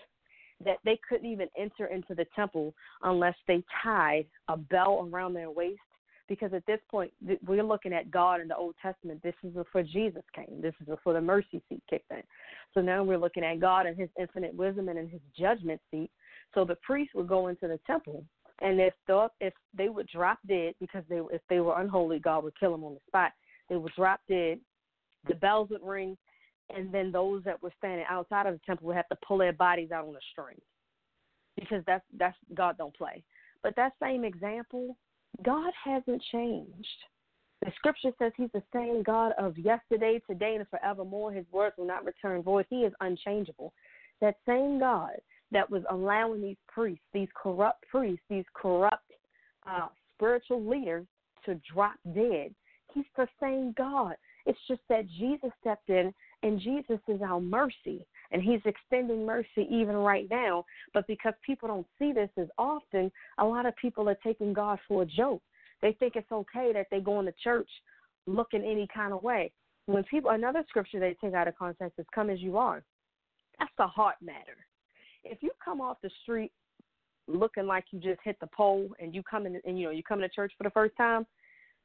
that 0.64 0.78
they 0.86 1.00
couldn't 1.08 1.30
even 1.30 1.48
enter 1.58 1.88
into 1.88 2.16
the 2.16 2.26
temple 2.36 2.74
unless 3.04 3.36
they 3.48 3.64
tied 3.84 4.26
a 4.48 4.58
bell 4.58 5.10
around 5.12 5.34
their 5.34 5.52
waist. 5.52 5.80
Because 6.28 6.54
at 6.54 6.66
this 6.68 6.80
point, 6.92 7.12
we're 7.48 7.64
looking 7.64 7.92
at 7.92 8.12
God 8.12 8.40
in 8.40 8.48
the 8.48 8.56
Old 8.56 8.76
Testament. 8.80 9.20
This 9.24 9.34
is 9.44 9.52
before 9.52 9.82
Jesus 9.82 10.22
came. 10.36 10.62
This 10.62 10.76
is 10.80 10.86
before 10.86 11.14
the 11.14 11.22
mercy 11.22 11.60
seat 11.68 11.82
kicked 11.90 12.12
in. 12.12 12.22
So 12.76 12.82
now 12.82 13.04
we're 13.04 13.18
looking 13.18 13.44
at 13.44 13.60
God 13.60 13.88
and 13.88 13.98
His 13.98 14.10
infinite 14.20 14.54
wisdom 14.54 14.90
and 14.90 15.00
in 15.00 15.10
His 15.10 15.22
judgment 15.38 15.82
seat. 15.90 16.12
So 16.54 16.66
the 16.66 16.76
priests 16.84 17.16
would 17.16 17.28
go 17.28 17.48
into 17.48 17.68
the 17.68 17.80
temple, 17.88 18.24
and 18.62 18.80
if 18.80 18.94
the, 19.08 19.28
if 19.40 19.54
they 19.76 19.90
would 19.90 20.08
drop 20.08 20.40
dead 20.48 20.74
because 20.80 21.04
they 21.10 21.20
if 21.32 21.42
they 21.50 21.60
were 21.60 21.80
unholy, 21.80 22.20
God 22.20 22.44
would 22.44 22.60
kill 22.60 22.72
them 22.72 22.84
on 22.84 22.94
the 22.94 23.00
spot. 23.08 23.32
They 23.70 23.76
would 23.78 23.94
drop 23.96 24.20
dead. 24.28 24.60
The 25.28 25.36
bells 25.36 25.70
would 25.70 25.84
ring, 25.84 26.18
and 26.76 26.92
then 26.92 27.12
those 27.12 27.44
that 27.44 27.62
were 27.62 27.74
standing 27.78 28.06
outside 28.10 28.46
of 28.46 28.54
the 28.54 28.62
temple 28.66 28.88
would 28.88 28.96
have 28.96 29.10
to 29.10 29.18
pull 29.26 29.38
their 29.38 29.54
bodies 29.54 29.92
out 29.92 30.08
on 30.08 30.16
a 30.16 30.20
string 30.32 30.58
because 31.60 31.84
that's 31.86 32.06
that's 32.18 32.38
God 32.54 32.78
don't 32.78 32.96
play. 32.96 33.24
But 33.64 33.76
that 33.76 33.94
same 34.02 34.24
example, 34.24 34.96
God 35.44 35.72
hasn't 35.84 36.22
changed. 36.32 36.88
The 37.64 37.72
scripture 37.76 38.12
says 38.18 38.32
he's 38.38 38.52
the 38.54 38.64
same 38.74 39.04
God 39.04 39.34
of 39.38 39.58
yesterday, 39.58 40.22
today, 40.30 40.56
and 40.56 40.66
forevermore. 40.70 41.34
His 41.34 41.46
words 41.52 41.76
will 41.78 41.88
not 41.88 42.06
return 42.06 42.42
void. 42.42 42.66
He 42.70 42.82
is 42.84 42.94
unchangeable. 43.02 43.74
That 44.22 44.36
same 44.48 44.80
God 44.80 45.18
that 45.52 45.70
was 45.70 45.84
allowing 45.90 46.42
these 46.42 46.58
priests, 46.68 47.04
these 47.14 47.28
corrupt 47.36 47.86
priests, 47.90 48.24
these 48.30 48.46
corrupt 48.54 49.12
uh, 49.70 49.88
spiritual 50.16 50.66
leaders 50.66 51.06
to 51.46 51.60
drop 51.74 51.96
dead, 52.14 52.54
he's 52.94 53.06
the 53.18 53.28
same 53.42 53.74
God. 53.78 54.16
It's 54.46 54.60
just 54.68 54.82
that 54.90 55.08
Jesus 55.08 55.52
stepped 55.60 55.90
in 55.90 56.14
and 56.44 56.60
Jesus 56.60 57.00
is 57.08 57.22
our 57.22 57.42
mercy. 57.42 58.06
And 58.32 58.42
he's 58.42 58.62
extending 58.66 59.26
mercy 59.26 59.68
even 59.72 59.96
right 59.96 60.28
now. 60.30 60.64
But 60.94 61.08
because 61.08 61.34
people 61.46 61.68
don't 61.68 61.88
see 61.98 62.14
this 62.14 62.30
as 62.38 62.48
often, 62.58 63.12
a 63.40 63.46
lot 63.46 63.66
of 63.66 63.76
people 63.78 64.08
are 64.08 64.18
taking 64.24 64.54
God 64.54 64.78
for 64.88 65.02
a 65.02 65.06
joke. 65.06 65.42
They 65.82 65.94
think 65.94 66.16
it's 66.16 66.32
okay 66.32 66.72
that 66.74 66.88
they 66.92 67.00
go 67.00 67.20
into 67.20 67.34
church 67.44 67.70
looking 68.28 68.64
any 68.64 68.88
kind 68.94 69.14
of 69.14 69.24
way. 69.24 69.52
When 69.88 70.04
people, 70.04 70.30
another 70.30 70.64
scripture 70.70 71.00
they 71.00 71.16
take 71.22 71.34
out 71.34 71.48
of 71.48 71.58
context 71.58 71.98
is 71.98 72.06
"Come 72.14 72.30
as 72.30 72.40
you 72.40 72.58
are." 72.58 72.84
That's 73.58 73.72
a 73.80 73.88
heart 73.88 74.16
matter. 74.22 74.58
If 75.24 75.42
you 75.42 75.50
come 75.64 75.82
off 75.82 75.98
the 76.04 76.12
street 76.22 76.52
looking 77.28 77.66
like 77.66 77.86
you 77.92 78.00
just 78.00 78.20
hit 78.24 78.38
the 78.40 78.48
pole 78.48 78.90
and 79.00 79.16
you 79.16 79.24
come 79.24 79.46
in 79.46 79.60
and 79.66 79.80
you 79.80 79.86
know 79.86 79.92
you 79.92 80.04
come 80.04 80.20
to 80.20 80.30
church 80.30 80.54
for 80.58 80.64
the 80.64 80.70
first 80.70 80.96
time, 80.98 81.26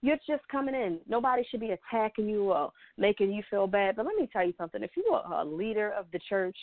you're 0.04 0.18
just 0.28 0.46
coming 0.48 0.74
in. 0.74 0.98
Nobody 1.08 1.42
should 1.50 1.60
be 1.60 1.70
attacking 1.70 2.28
you 2.28 2.52
or 2.52 2.70
making 2.98 3.32
you 3.32 3.42
feel 3.48 3.66
bad. 3.66 3.96
But 3.96 4.04
let 4.04 4.16
me 4.16 4.28
tell 4.30 4.46
you 4.46 4.52
something. 4.58 4.82
If 4.82 4.90
you 4.98 5.06
are 5.14 5.40
a 5.40 5.44
leader 5.44 5.92
of 5.92 6.04
the 6.12 6.18
church, 6.28 6.56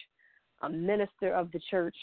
a 0.62 0.70
minister 0.70 1.34
of 1.34 1.52
the 1.52 1.60
church, 1.72 1.96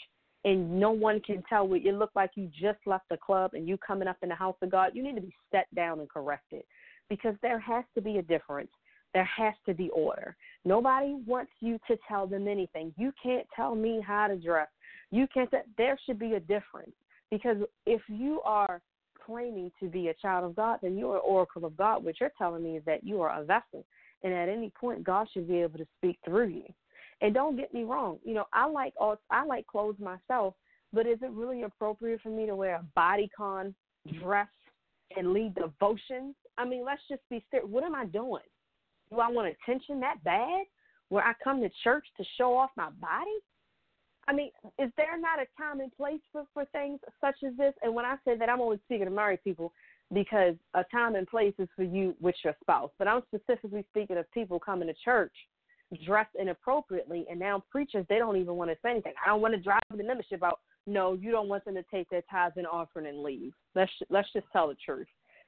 and 0.43 0.77
no 0.77 0.91
one 0.91 1.21
can 1.21 1.41
tell 1.47 1.65
what 1.65 1.81
you 1.81 1.93
look 1.93 2.11
like 2.13 2.31
you 2.35 2.49
just 2.61 2.79
left 2.85 3.07
the 3.09 3.15
club 3.15 3.51
and 3.53 3.69
you 3.69 3.77
coming 3.77 4.07
up 4.09 4.17
in 4.21 4.27
the 4.27 4.35
house 4.35 4.57
of 4.61 4.69
God, 4.69 4.91
you 4.93 5.01
need 5.01 5.15
to 5.15 5.21
be 5.21 5.33
set 5.49 5.73
down 5.73 6.01
and 6.01 6.09
corrected 6.09 6.63
because 7.09 7.35
there 7.41 7.59
has 7.59 7.85
to 7.95 8.01
be 8.01 8.17
a 8.17 8.21
difference. 8.21 8.71
There 9.13 9.29
has 9.37 9.53
to 9.65 9.73
be 9.73 9.89
order. 9.91 10.35
Nobody 10.65 11.15
wants 11.25 11.53
you 11.61 11.79
to 11.87 11.97
tell 12.05 12.27
them 12.27 12.49
anything. 12.49 12.93
You 12.97 13.13
can't 13.23 13.47
tell 13.55 13.75
me 13.75 14.03
how 14.05 14.27
to 14.27 14.35
dress. 14.35 14.67
You 15.09 15.25
can't. 15.33 15.49
There 15.77 15.97
should 16.05 16.19
be 16.19 16.33
a 16.33 16.39
difference 16.41 16.91
because 17.31 17.57
if 17.85 18.01
you 18.09 18.41
are 18.43 18.81
claiming 19.29 19.71
to 19.79 19.87
be 19.87 20.07
a 20.07 20.13
child 20.15 20.45
of 20.45 20.55
God, 20.55 20.79
then 20.81 20.97
you're 20.97 21.15
an 21.15 21.21
oracle 21.23 21.65
of 21.65 21.77
God. 21.77 22.03
What 22.03 22.19
you're 22.19 22.31
telling 22.37 22.63
me 22.63 22.77
is 22.77 22.83
that 22.85 23.03
you 23.03 23.21
are 23.21 23.39
a 23.39 23.43
vessel. 23.43 23.85
And 24.23 24.33
at 24.33 24.49
any 24.49 24.71
point, 24.79 25.03
God 25.03 25.27
should 25.31 25.47
be 25.47 25.61
able 25.61 25.77
to 25.77 25.87
speak 25.97 26.17
through 26.25 26.47
you. 26.47 26.63
And 27.21 27.33
don't 27.33 27.57
get 27.57 27.73
me 27.73 27.83
wrong, 27.83 28.17
you 28.23 28.33
know, 28.33 28.45
I 28.53 28.65
like 28.65 28.93
all 28.97 29.19
I 29.29 29.43
like 29.43 29.67
clothes 29.67 29.99
myself, 29.99 30.53
but 30.93 31.05
is 31.05 31.19
it 31.21 31.31
really 31.31 31.63
appropriate 31.63 32.21
for 32.21 32.29
me 32.29 32.45
to 32.45 32.55
wear 32.55 32.75
a 32.75 32.99
bodycon 32.99 33.73
dress 34.21 34.47
and 35.15 35.33
lead 35.33 35.53
devotions? 35.55 36.35
I 36.57 36.65
mean, 36.65 36.85
let's 36.85 37.01
just 37.09 37.21
be 37.29 37.43
serious. 37.51 37.69
What 37.69 37.83
am 37.83 37.93
I 37.93 38.05
doing? 38.05 38.43
Do 39.11 39.19
I 39.19 39.29
want 39.29 39.53
attention 39.53 39.99
that 39.99 40.23
bad? 40.23 40.65
Where 41.09 41.23
I 41.23 41.33
come 41.43 41.59
to 41.61 41.69
church 41.83 42.05
to 42.17 42.23
show 42.37 42.55
off 42.55 42.69
my 42.77 42.89
body? 43.01 43.37
I 44.29 44.33
mean, 44.33 44.51
is 44.77 44.91
there 44.95 45.19
not 45.19 45.39
a 45.39 45.47
time 45.57 45.79
and 45.79 45.91
place 45.97 46.21
for, 46.31 46.43
for 46.53 46.63
things 46.65 46.99
such 47.19 47.37
as 47.43 47.57
this? 47.57 47.73
And 47.81 47.95
when 47.95 48.05
I 48.05 48.15
say 48.23 48.37
that, 48.37 48.47
I'm 48.47 48.61
only 48.61 48.79
speaking 48.85 49.05
to 49.05 49.11
married 49.11 49.43
people 49.43 49.73
because 50.13 50.53
a 50.75 50.83
time 50.91 51.15
and 51.15 51.27
place 51.27 51.55
is 51.57 51.67
for 51.75 51.81
you 51.81 52.15
with 52.21 52.35
your 52.43 52.53
spouse. 52.61 52.91
But 52.99 53.07
I'm 53.07 53.23
specifically 53.33 53.83
speaking 53.89 54.17
of 54.17 54.31
people 54.31 54.59
coming 54.59 54.87
to 54.87 54.93
church 55.03 55.33
dressed 56.05 56.35
inappropriately, 56.39 57.25
and 57.27 57.39
now 57.39 57.63
preachers 57.71 58.05
they 58.07 58.19
don't 58.19 58.37
even 58.37 58.53
want 58.53 58.69
to 58.69 58.77
say 58.83 58.91
anything. 58.91 59.13
I 59.25 59.29
don't 59.29 59.41
want 59.41 59.55
to 59.55 59.59
drive 59.59 59.79
the 59.89 60.03
membership 60.03 60.43
out. 60.43 60.59
No, 60.85 61.13
you 61.13 61.31
don't 61.31 61.49
want 61.49 61.65
them 61.65 61.73
to 61.73 61.83
take 61.91 62.07
their 62.11 62.21
tithes 62.29 62.53
and 62.57 62.67
offering 62.67 63.07
and 63.07 63.23
leave. 63.23 63.53
Let's 63.73 63.91
let's 64.11 64.31
just 64.31 64.45
tell 64.53 64.67
the 64.67 64.75
truth. 64.85 65.07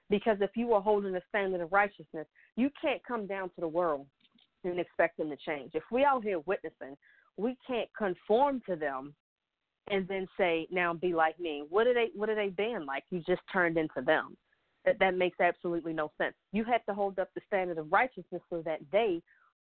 Because 0.10 0.38
if 0.42 0.52
you 0.56 0.74
are 0.74 0.82
holding 0.82 1.16
a 1.16 1.22
standard 1.30 1.62
of 1.62 1.72
righteousness, 1.72 2.26
you 2.56 2.72
can't 2.82 3.02
come 3.08 3.28
down 3.28 3.50
to 3.50 3.62
the 3.62 3.68
world 3.68 4.08
and 4.64 4.80
expect 4.80 5.18
them 5.18 5.30
to 5.30 5.38
change. 5.38 5.72
If 5.76 5.84
we 5.92 6.04
out 6.04 6.24
here 6.24 6.40
witnessing 6.40 6.98
we 7.38 7.58
can't 7.66 7.90
conform 7.98 8.62
to 8.68 8.76
them 8.76 9.14
and 9.90 10.08
then 10.08 10.28
say, 10.38 10.68
now 10.72 10.94
be 10.94 11.14
like 11.14 11.40
me. 11.40 11.64
What 11.70 11.88
are 11.88 11.94
they 11.94 12.10
what 12.16 12.30
are 12.30 12.36
they 12.36 12.50
being 12.50 12.86
like? 12.86 13.04
You 13.10 13.22
just 13.28 13.42
turned 13.52 13.78
into 13.78 14.02
them. 14.06 14.38
That 14.86 15.00
that 15.00 15.16
makes 15.16 15.40
absolutely 15.40 15.94
no 15.94 16.12
sense. 16.18 16.36
You 16.52 16.64
have 16.66 16.86
to 16.86 16.94
hold 16.94 17.20
up 17.20 17.30
the 17.36 17.42
standard 17.48 17.78
of 17.78 17.92
righteousness 17.92 18.42
so 18.50 18.62
that 18.66 18.80
they 18.92 19.22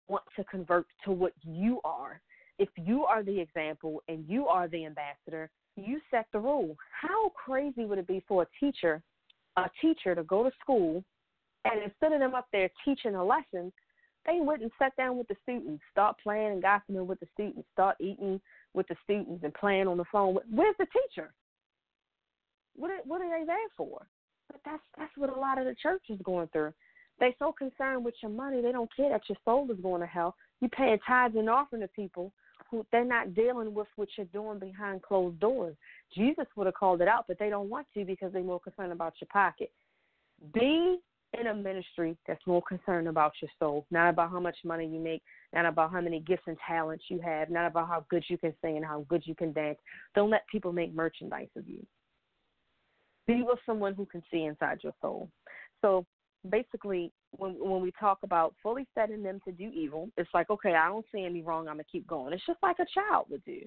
want 0.09 0.25
to 0.37 0.45
convert 0.45 0.87
to 1.05 1.13
what 1.13 1.33
you 1.43 1.81
are. 1.85 2.21
If 2.59 2.69
you 2.77 3.05
are 3.05 3.23
the 3.23 3.41
example 3.41 4.03
and 4.09 4.25
you 4.29 4.47
are 4.47 4.69
the 4.69 4.87
ambassador, 4.87 5.51
you 5.77 6.01
set 6.11 6.27
the 6.33 6.39
rule. 6.39 6.77
How 7.01 7.31
crazy 7.31 7.85
would 7.85 7.99
it 7.99 8.07
be 8.07 8.23
for 8.29 8.43
a 8.43 8.47
teacher, 8.61 9.03
a 9.57 9.65
teacher 9.81 10.15
to 10.15 10.23
go 10.23 10.45
to 10.45 10.51
school 10.61 11.03
and 11.65 11.83
instead 11.83 12.13
of 12.13 12.21
them 12.21 12.35
up 12.35 12.47
there 12.53 12.71
teaching 12.85 13.15
a 13.15 13.25
lesson, 13.25 13.73
they 14.27 14.41
went 14.41 14.63
and 14.63 14.71
sat 14.79 14.97
down 14.97 15.19
with 15.19 15.29
the 15.29 15.37
students, 15.43 15.83
start 15.91 16.17
playing 16.23 16.53
and 16.53 16.63
gossiping 16.63 17.07
with 17.07 17.21
the 17.21 17.27
students, 17.35 17.69
start 17.73 17.97
eating 18.01 18.41
with 18.73 18.89
the 18.89 18.97
students 19.05 19.45
and 19.45 19.55
playing 19.55 19.87
on 19.87 19.99
the 19.99 20.05
phone. 20.11 20.37
Where's 20.51 20.77
the 20.79 20.87
teacher? 20.87 21.33
What 22.77 22.91
are, 22.91 23.01
what 23.05 23.21
are 23.21 23.39
they 23.39 23.47
there 23.47 23.57
for? 23.77 24.07
But 24.51 24.61
that's 24.65 24.83
that's 24.99 25.17
what 25.17 25.35
a 25.35 25.41
lot 25.41 25.59
of 25.59 25.65
the 25.65 25.75
church 25.81 26.03
is 26.09 26.19
going 26.23 26.49
through. 26.49 26.73
They're 27.21 27.35
so 27.39 27.53
concerned 27.53 28.05
with 28.05 28.15
your 28.23 28.33
money, 28.33 28.61
they 28.61 28.73
don't 28.73 28.95
care 28.95 29.11
that 29.11 29.23
your 29.29 29.39
soul 29.45 29.71
is 29.71 29.79
going 29.81 30.01
to 30.01 30.07
hell. 30.07 30.35
You 30.61 30.69
paying 30.69 30.99
tithes 31.07 31.37
and 31.37 31.49
offering 31.49 31.83
to 31.83 31.89
people 31.89 32.33
who 32.71 32.85
they're 32.91 33.05
not 33.05 33.35
dealing 33.35 33.73
with 33.75 33.87
what 33.97 34.09
you're 34.17 34.27
doing 34.27 34.59
behind 34.59 35.03
closed 35.03 35.39
doors. 35.39 35.77
Jesus 36.15 36.47
would 36.57 36.67
have 36.67 36.75
called 36.75 37.01
it 37.01 37.09
out, 37.09 37.27
but 37.29 37.39
they 37.39 37.51
don't 37.51 37.69
want 37.69 37.87
to 37.95 38.05
because 38.05 38.33
they're 38.33 38.43
more 38.43 38.61
concerned 38.61 38.93
about 38.93 39.15
your 39.21 39.29
pocket. 39.33 39.71
Be 40.53 40.99
in 41.39 41.49
a 41.49 41.55
ministry 41.55 42.17
that's 42.27 42.47
more 42.47 42.63
concerned 42.63 43.09
about 43.09 43.33
your 43.41 43.51
soul, 43.59 43.87
not 43.91 44.09
about 44.09 44.31
how 44.31 44.41
much 44.41 44.57
money 44.65 44.87
you 44.87 45.01
make, 45.01 45.23
not 45.53 45.67
about 45.67 45.93
how 45.93 46.01
many 46.01 46.21
gifts 46.21 46.45
and 46.47 46.57
talents 46.67 47.05
you 47.09 47.21
have, 47.21 47.51
not 47.51 47.67
about 47.67 47.89
how 47.89 48.05
good 48.09 48.25
you 48.29 48.39
can 48.39 48.55
sing 48.63 48.77
and 48.77 48.85
how 48.85 49.05
good 49.09 49.23
you 49.25 49.35
can 49.35 49.53
dance. 49.53 49.79
Don't 50.15 50.31
let 50.31 50.47
people 50.49 50.73
make 50.73 50.95
merchandise 50.95 51.49
of 51.57 51.69
you. 51.69 51.85
Be 53.27 53.43
with 53.43 53.59
someone 53.65 53.95
who 53.95 54.07
can 54.07 54.23
see 54.31 54.45
inside 54.45 54.79
your 54.83 54.95
soul. 55.01 55.31
So 55.81 56.05
basically, 56.51 57.11
when 57.31 57.53
when 57.59 57.81
we 57.81 57.93
talk 57.99 58.19
about 58.23 58.55
fully 58.63 58.87
setting 58.95 59.23
them 59.23 59.41
to 59.47 59.53
do 59.53 59.71
evil, 59.75 60.11
it's 60.17 60.31
like, 60.35 60.51
okay, 60.51 60.75
I 60.75 60.89
don't 60.89 61.07
see 61.13 61.25
any 61.25 61.43
wrong. 61.43 61.69
I'm 61.69 61.75
gonna 61.75 61.85
keep 61.91 62.07
going. 62.07 62.33
It's 62.33 62.47
just 62.47 62.63
like 62.63 62.79
a 62.79 62.87
child 62.93 63.27
would 63.31 63.45
do. 63.45 63.61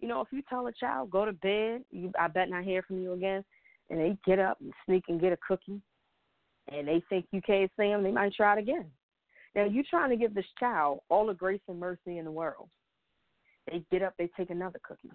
You 0.00 0.08
know, 0.08 0.20
if 0.20 0.28
you 0.32 0.42
tell 0.48 0.66
a 0.66 0.72
child 0.72 1.10
go 1.10 1.24
to 1.24 1.32
bed, 1.32 1.84
you 1.90 2.12
I 2.18 2.28
bet 2.28 2.50
not 2.50 2.64
hear 2.64 2.82
from 2.82 3.00
you 3.00 3.12
again, 3.12 3.44
and 3.88 4.00
they 4.00 4.16
get 4.26 4.38
up 4.38 4.60
and 4.60 4.72
sneak 4.84 5.04
and 5.08 5.20
get 5.20 5.32
a 5.32 5.38
cookie, 5.46 5.80
and 6.72 6.86
they 6.88 7.02
think 7.08 7.26
you 7.30 7.40
can't 7.42 7.70
see 7.78 7.88
them, 7.88 8.02
they 8.02 8.10
might 8.10 8.34
try 8.34 8.56
it 8.56 8.60
again. 8.60 8.86
Now 9.54 9.64
you're 9.64 9.84
trying 9.88 10.10
to 10.10 10.16
give 10.16 10.34
this 10.34 10.44
child 10.58 11.00
all 11.08 11.26
the 11.26 11.34
grace 11.34 11.60
and 11.68 11.78
mercy 11.78 12.18
in 12.18 12.24
the 12.24 12.30
world. 12.30 12.68
They 13.70 13.82
get 13.90 14.02
up, 14.02 14.14
they 14.18 14.30
take 14.36 14.50
another 14.50 14.80
cookie. 14.82 15.10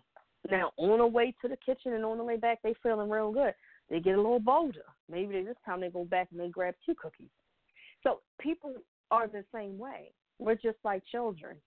Now 0.50 0.72
on 0.78 1.00
the 1.00 1.08
way 1.08 1.34
to 1.42 1.48
the 1.48 1.58
kitchen 1.58 1.94
and 1.94 2.06
on 2.06 2.18
the 2.18 2.24
way 2.24 2.38
back, 2.38 2.60
they 2.64 2.74
feeling 2.82 3.10
real 3.10 3.32
good. 3.32 3.54
They 3.90 4.00
get 4.00 4.16
a 4.16 4.22
little 4.22 4.40
bolder. 4.40 4.86
Maybe 5.10 5.34
they, 5.34 5.44
this 5.44 5.56
time 5.66 5.82
they 5.82 5.90
go 5.90 6.06
back 6.06 6.30
and 6.32 6.40
they 6.40 6.50
grab 6.50 6.76
two 6.86 6.96
cookies. 6.96 7.30
So 8.04 8.22
people 8.40 8.74
are 9.12 9.28
the 9.28 9.44
same 9.54 9.78
way. 9.78 10.12
We're 10.38 10.56
just 10.56 10.78
like 10.84 11.04
children. 11.12 11.58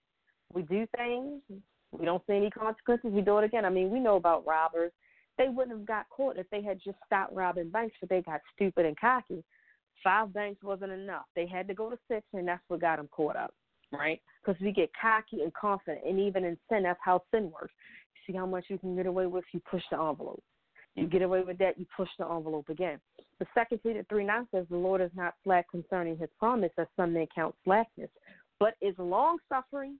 We 0.54 0.62
do 0.62 0.86
things. 0.96 1.42
We 1.90 2.04
don't 2.04 2.22
see 2.26 2.36
any 2.36 2.50
consequences. 2.50 3.10
We 3.12 3.20
do 3.20 3.38
it 3.38 3.44
again. 3.44 3.64
I 3.64 3.70
mean, 3.70 3.90
we 3.90 4.00
know 4.00 4.16
about 4.16 4.46
robbers. 4.46 4.92
They 5.38 5.48
wouldn't 5.48 5.76
have 5.76 5.86
got 5.86 6.08
caught 6.10 6.38
if 6.38 6.48
they 6.50 6.62
had 6.62 6.78
just 6.82 6.96
stopped 7.06 7.34
robbing 7.34 7.70
banks, 7.70 7.96
but 8.00 8.08
they 8.08 8.22
got 8.22 8.40
stupid 8.54 8.86
and 8.86 8.98
cocky. 8.98 9.44
Five 10.02 10.32
banks 10.32 10.62
wasn't 10.62 10.92
enough. 10.92 11.24
They 11.36 11.46
had 11.46 11.68
to 11.68 11.74
go 11.74 11.90
to 11.90 11.98
six, 12.08 12.26
and 12.32 12.46
that's 12.46 12.62
what 12.68 12.80
got 12.80 12.96
them 12.96 13.08
caught 13.12 13.36
up, 13.36 13.54
right? 13.92 14.20
Because 14.44 14.60
we 14.60 14.72
get 14.72 14.90
cocky 15.00 15.42
and 15.42 15.52
confident, 15.54 16.04
and 16.06 16.18
even 16.18 16.44
in 16.44 16.56
sin, 16.68 16.82
that's 16.84 16.98
how 17.04 17.22
sin 17.32 17.50
works. 17.52 17.74
You 18.14 18.32
see 18.32 18.36
how 18.36 18.46
much 18.46 18.64
you 18.68 18.78
can 18.78 18.96
get 18.96 19.06
away 19.06 19.26
with? 19.26 19.44
You 19.52 19.60
push 19.70 19.82
the 19.90 19.98
envelope. 19.98 20.42
You 20.94 21.06
get 21.06 21.22
away 21.22 21.42
with 21.42 21.56
that, 21.58 21.78
you 21.78 21.86
push 21.96 22.08
the 22.18 22.26
envelope 22.26 22.68
again. 22.68 23.00
The 23.38 23.46
second 23.54 23.82
Peter 23.82 24.04
3 24.08 24.24
9 24.24 24.48
says, 24.52 24.66
The 24.68 24.76
Lord 24.76 25.00
is 25.00 25.10
not 25.14 25.34
slack 25.42 25.70
concerning 25.70 26.18
his 26.18 26.28
promise, 26.38 26.70
as 26.78 26.86
some 26.96 27.14
may 27.14 27.26
count 27.34 27.54
slackness, 27.64 28.10
but 28.60 28.74
is 28.82 28.94
long 28.98 29.38
suffering, 29.48 29.98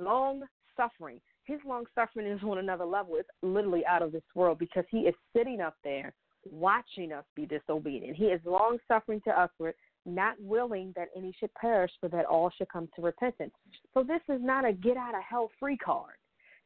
long 0.00 0.42
suffering. 0.76 1.20
His 1.44 1.60
long 1.66 1.84
suffering 1.94 2.26
is 2.26 2.42
on 2.42 2.58
another 2.58 2.86
level. 2.86 3.16
It's 3.16 3.28
literally 3.42 3.84
out 3.84 4.02
of 4.02 4.12
this 4.12 4.22
world 4.34 4.58
because 4.58 4.84
he 4.90 5.00
is 5.00 5.14
sitting 5.36 5.60
up 5.60 5.76
there 5.84 6.14
watching 6.44 7.12
us 7.12 7.24
be 7.34 7.46
disobedient. 7.46 8.16
He 8.16 8.26
is 8.26 8.40
long 8.44 8.78
suffering 8.88 9.20
to 9.24 9.30
usward, 9.30 9.74
not 10.06 10.36
willing 10.40 10.92
that 10.96 11.08
any 11.16 11.34
should 11.38 11.52
perish, 11.54 11.90
but 12.00 12.10
that 12.12 12.24
all 12.24 12.50
should 12.56 12.68
come 12.68 12.88
to 12.96 13.02
repentance. 13.02 13.52
So 13.94 14.02
this 14.02 14.22
is 14.28 14.40
not 14.42 14.64
a 14.64 14.72
get 14.72 14.96
out 14.96 15.14
of 15.14 15.22
hell 15.28 15.50
free 15.58 15.76
card. 15.76 16.14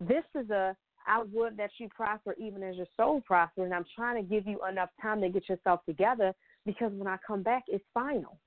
This 0.01 0.25
is 0.35 0.51
a 0.51 0.77
I 1.07 1.23
would 1.33 1.57
that 1.59 1.71
you 1.79 1.89
prosper 1.95 2.35
even 2.39 2.63
as 2.63 2.77
your 2.77 2.87
soul 2.97 3.21
prospers. 3.21 3.65
And 3.65 3.75
I'm 3.75 3.85
trying 3.95 4.23
to 4.23 4.29
give 4.29 4.47
you 4.47 4.61
enough 4.69 4.91
time 5.01 5.21
to 5.21 5.29
get 5.29 5.49
yourself 5.49 5.81
together 5.87 6.33
because 6.65 6.93
when 6.93 7.07
I 7.07 7.19
come 7.27 7.43
back, 7.43 7.65
it's 7.69 7.85
final. 7.93 8.39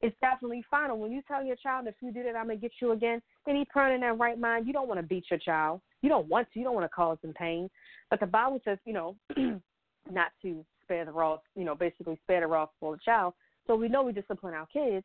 It's 0.00 0.16
definitely 0.20 0.64
final. 0.70 0.98
When 0.98 1.12
you 1.12 1.22
tell 1.26 1.44
your 1.44 1.56
child, 1.56 1.86
if 1.86 1.94
you 2.00 2.12
did 2.12 2.26
it, 2.26 2.34
I'm 2.36 2.46
going 2.46 2.58
to 2.58 2.62
get 2.62 2.72
you 2.80 2.92
again, 2.92 3.22
any 3.48 3.64
parent 3.66 3.94
in 3.94 4.00
that 4.00 4.18
right 4.18 4.38
mind, 4.38 4.66
you 4.66 4.72
don't 4.72 4.88
want 4.88 5.00
to 5.00 5.06
beat 5.06 5.24
your 5.30 5.38
child. 5.38 5.80
You 6.02 6.08
don't 6.08 6.28
want 6.28 6.48
to. 6.52 6.58
You 6.58 6.64
don't 6.64 6.74
want 6.74 6.84
to 6.84 6.94
cause 6.94 7.18
them 7.22 7.32
pain. 7.34 7.70
But 8.10 8.18
the 8.18 8.26
Bible 8.26 8.60
says, 8.64 8.78
you 8.84 8.92
know, 8.92 9.16
not 10.10 10.32
to 10.42 10.64
spare 10.82 11.04
the 11.04 11.12
raw, 11.12 11.38
you 11.54 11.64
know, 11.64 11.74
basically 11.74 12.18
spare 12.22 12.40
the 12.40 12.46
raw 12.46 12.66
for 12.80 12.96
the 12.96 13.00
child. 13.04 13.34
So 13.66 13.76
we 13.76 13.88
know 13.88 14.02
we 14.02 14.12
discipline 14.12 14.54
our 14.54 14.66
kids, 14.66 15.04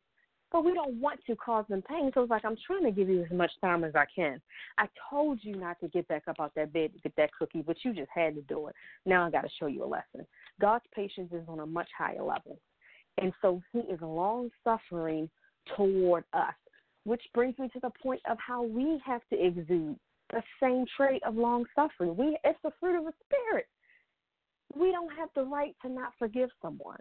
but 0.50 0.64
we 0.64 0.74
don't 0.74 1.00
want 1.00 1.20
to 1.26 1.36
cause 1.36 1.64
them 1.68 1.82
pain. 1.82 2.10
So 2.14 2.22
it's 2.22 2.30
like 2.30 2.44
I'm 2.44 2.56
trying 2.66 2.84
to 2.84 2.90
give 2.90 3.08
you 3.08 3.22
as 3.22 3.30
much 3.30 3.50
time 3.60 3.84
as 3.84 3.94
I 3.94 4.04
can. 4.14 4.40
I 4.78 4.86
told 5.10 5.40
you 5.42 5.56
not 5.56 5.78
to 5.80 5.88
get 5.88 6.08
back 6.08 6.24
up 6.26 6.40
out 6.40 6.52
that 6.56 6.72
bed 6.72 6.92
to 6.94 7.00
get 7.00 7.16
that 7.16 7.30
cookie, 7.38 7.62
but 7.62 7.76
you 7.84 7.92
just 7.92 8.10
had 8.14 8.34
to 8.34 8.42
do 8.42 8.68
it. 8.68 8.74
Now 9.06 9.26
I 9.26 9.30
got 9.30 9.42
to 9.42 9.50
show 9.58 9.66
you 9.66 9.84
a 9.84 9.86
lesson. 9.86 10.26
God's 10.60 10.84
patience 10.94 11.30
is 11.32 11.42
on 11.48 11.60
a 11.60 11.66
much 11.66 11.88
higher 11.96 12.22
level, 12.22 12.58
and 13.20 13.32
so 13.42 13.62
He 13.72 13.80
is 13.80 14.00
long 14.00 14.50
suffering 14.64 15.28
toward 15.76 16.24
us, 16.32 16.54
which 17.04 17.22
brings 17.34 17.58
me 17.58 17.68
to 17.74 17.80
the 17.80 17.90
point 18.02 18.20
of 18.28 18.38
how 18.44 18.62
we 18.62 19.00
have 19.04 19.22
to 19.30 19.44
exude 19.44 19.98
the 20.30 20.42
same 20.62 20.84
trait 20.96 21.22
of 21.24 21.36
long 21.36 21.64
suffering. 21.74 22.16
We 22.16 22.38
it's 22.44 22.58
the 22.62 22.72
fruit 22.80 22.98
of 22.98 23.04
the 23.04 23.12
spirit. 23.24 23.66
We 24.74 24.92
don't 24.92 25.12
have 25.16 25.30
the 25.34 25.44
right 25.44 25.74
to 25.82 25.88
not 25.88 26.12
forgive 26.18 26.50
someone. 26.60 27.00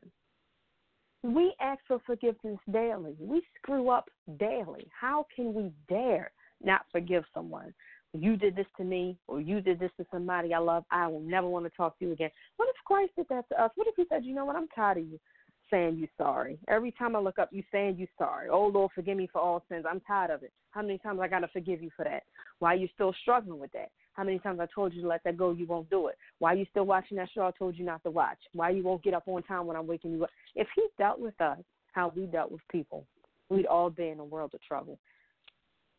We 1.23 1.53
ask 1.59 1.79
for 1.87 1.99
forgiveness 2.05 2.59
daily. 2.71 3.15
We 3.19 3.41
screw 3.57 3.89
up 3.89 4.09
daily. 4.39 4.87
How 4.99 5.25
can 5.35 5.53
we 5.53 5.71
dare 5.89 6.31
not 6.63 6.81
forgive 6.91 7.23
someone? 7.33 7.73
You 8.13 8.37
did 8.37 8.55
this 8.55 8.67
to 8.77 8.83
me, 8.83 9.17
or 9.27 9.41
you 9.41 9.59
did 9.59 9.79
this 9.79 9.91
to 9.97 10.05
somebody 10.11 10.53
I 10.53 10.59
love. 10.59 10.85
I 10.91 11.07
will 11.07 11.19
never 11.19 11.47
want 11.47 11.65
to 11.65 11.71
talk 11.75 11.99
to 11.99 12.05
you 12.05 12.11
again. 12.13 12.29
What 12.55 12.69
if 12.69 12.75
Christ 12.85 13.11
did 13.17 13.27
that 13.29 13.49
to 13.49 13.61
us? 13.61 13.71
What 13.75 13.87
if 13.87 13.95
He 13.95 14.05
said, 14.09 14.23
you 14.23 14.33
know 14.33 14.45
what? 14.45 14.55
I'm 14.55 14.69
tired 14.69 14.97
of 14.99 15.05
you 15.05 15.19
saying 15.69 15.97
you 15.97 16.07
sorry. 16.17 16.57
Every 16.67 16.91
time 16.91 17.15
I 17.15 17.19
look 17.19 17.39
up, 17.39 17.49
you 17.51 17.63
saying 17.71 17.97
you 17.97 18.07
sorry. 18.17 18.49
Oh 18.49 18.67
Lord, 18.67 18.91
forgive 18.93 19.17
me 19.17 19.29
for 19.31 19.41
all 19.41 19.63
sins. 19.69 19.85
I'm 19.89 19.99
tired 20.01 20.31
of 20.31 20.43
it. 20.43 20.51
How 20.71 20.81
many 20.81 20.97
times 20.97 21.19
I 21.21 21.27
gotta 21.27 21.47
forgive 21.49 21.81
you 21.81 21.89
for 21.95 22.03
that? 22.05 22.23
Why 22.59 22.73
are 22.73 22.77
you 22.77 22.87
still 22.93 23.13
struggling 23.21 23.59
with 23.59 23.71
that? 23.73 23.89
How 24.17 24.23
many 24.23 24.39
times 24.39 24.59
I 24.59 24.65
told 24.73 24.95
you 24.95 25.03
to 25.03 25.07
let 25.07 25.23
that 25.25 25.37
go, 25.37 25.51
you 25.51 25.67
won't 25.67 25.91
do 25.91 26.07
it? 26.07 26.15
Why 26.39 26.53
are 26.53 26.55
you 26.55 26.65
still 26.71 26.85
watching 26.85 27.17
that 27.17 27.29
show 27.35 27.43
I 27.43 27.51
told 27.51 27.77
you 27.77 27.85
not 27.85 28.01
to 28.03 28.09
watch? 28.09 28.39
Why 28.53 28.71
you 28.71 28.81
won't 28.81 29.03
get 29.03 29.13
up 29.13 29.27
on 29.27 29.43
time 29.43 29.67
when 29.67 29.77
I'm 29.77 29.85
waking 29.85 30.11
you 30.11 30.23
up? 30.23 30.31
If 30.55 30.67
he 30.75 30.87
dealt 30.97 31.19
with 31.19 31.39
us 31.39 31.59
how 31.91 32.11
we 32.15 32.25
dealt 32.25 32.51
with 32.51 32.61
people, 32.71 33.05
we'd 33.49 33.67
all 33.67 33.91
be 33.91 34.07
in 34.07 34.19
a 34.19 34.25
world 34.25 34.55
of 34.55 34.61
trouble. 34.63 34.97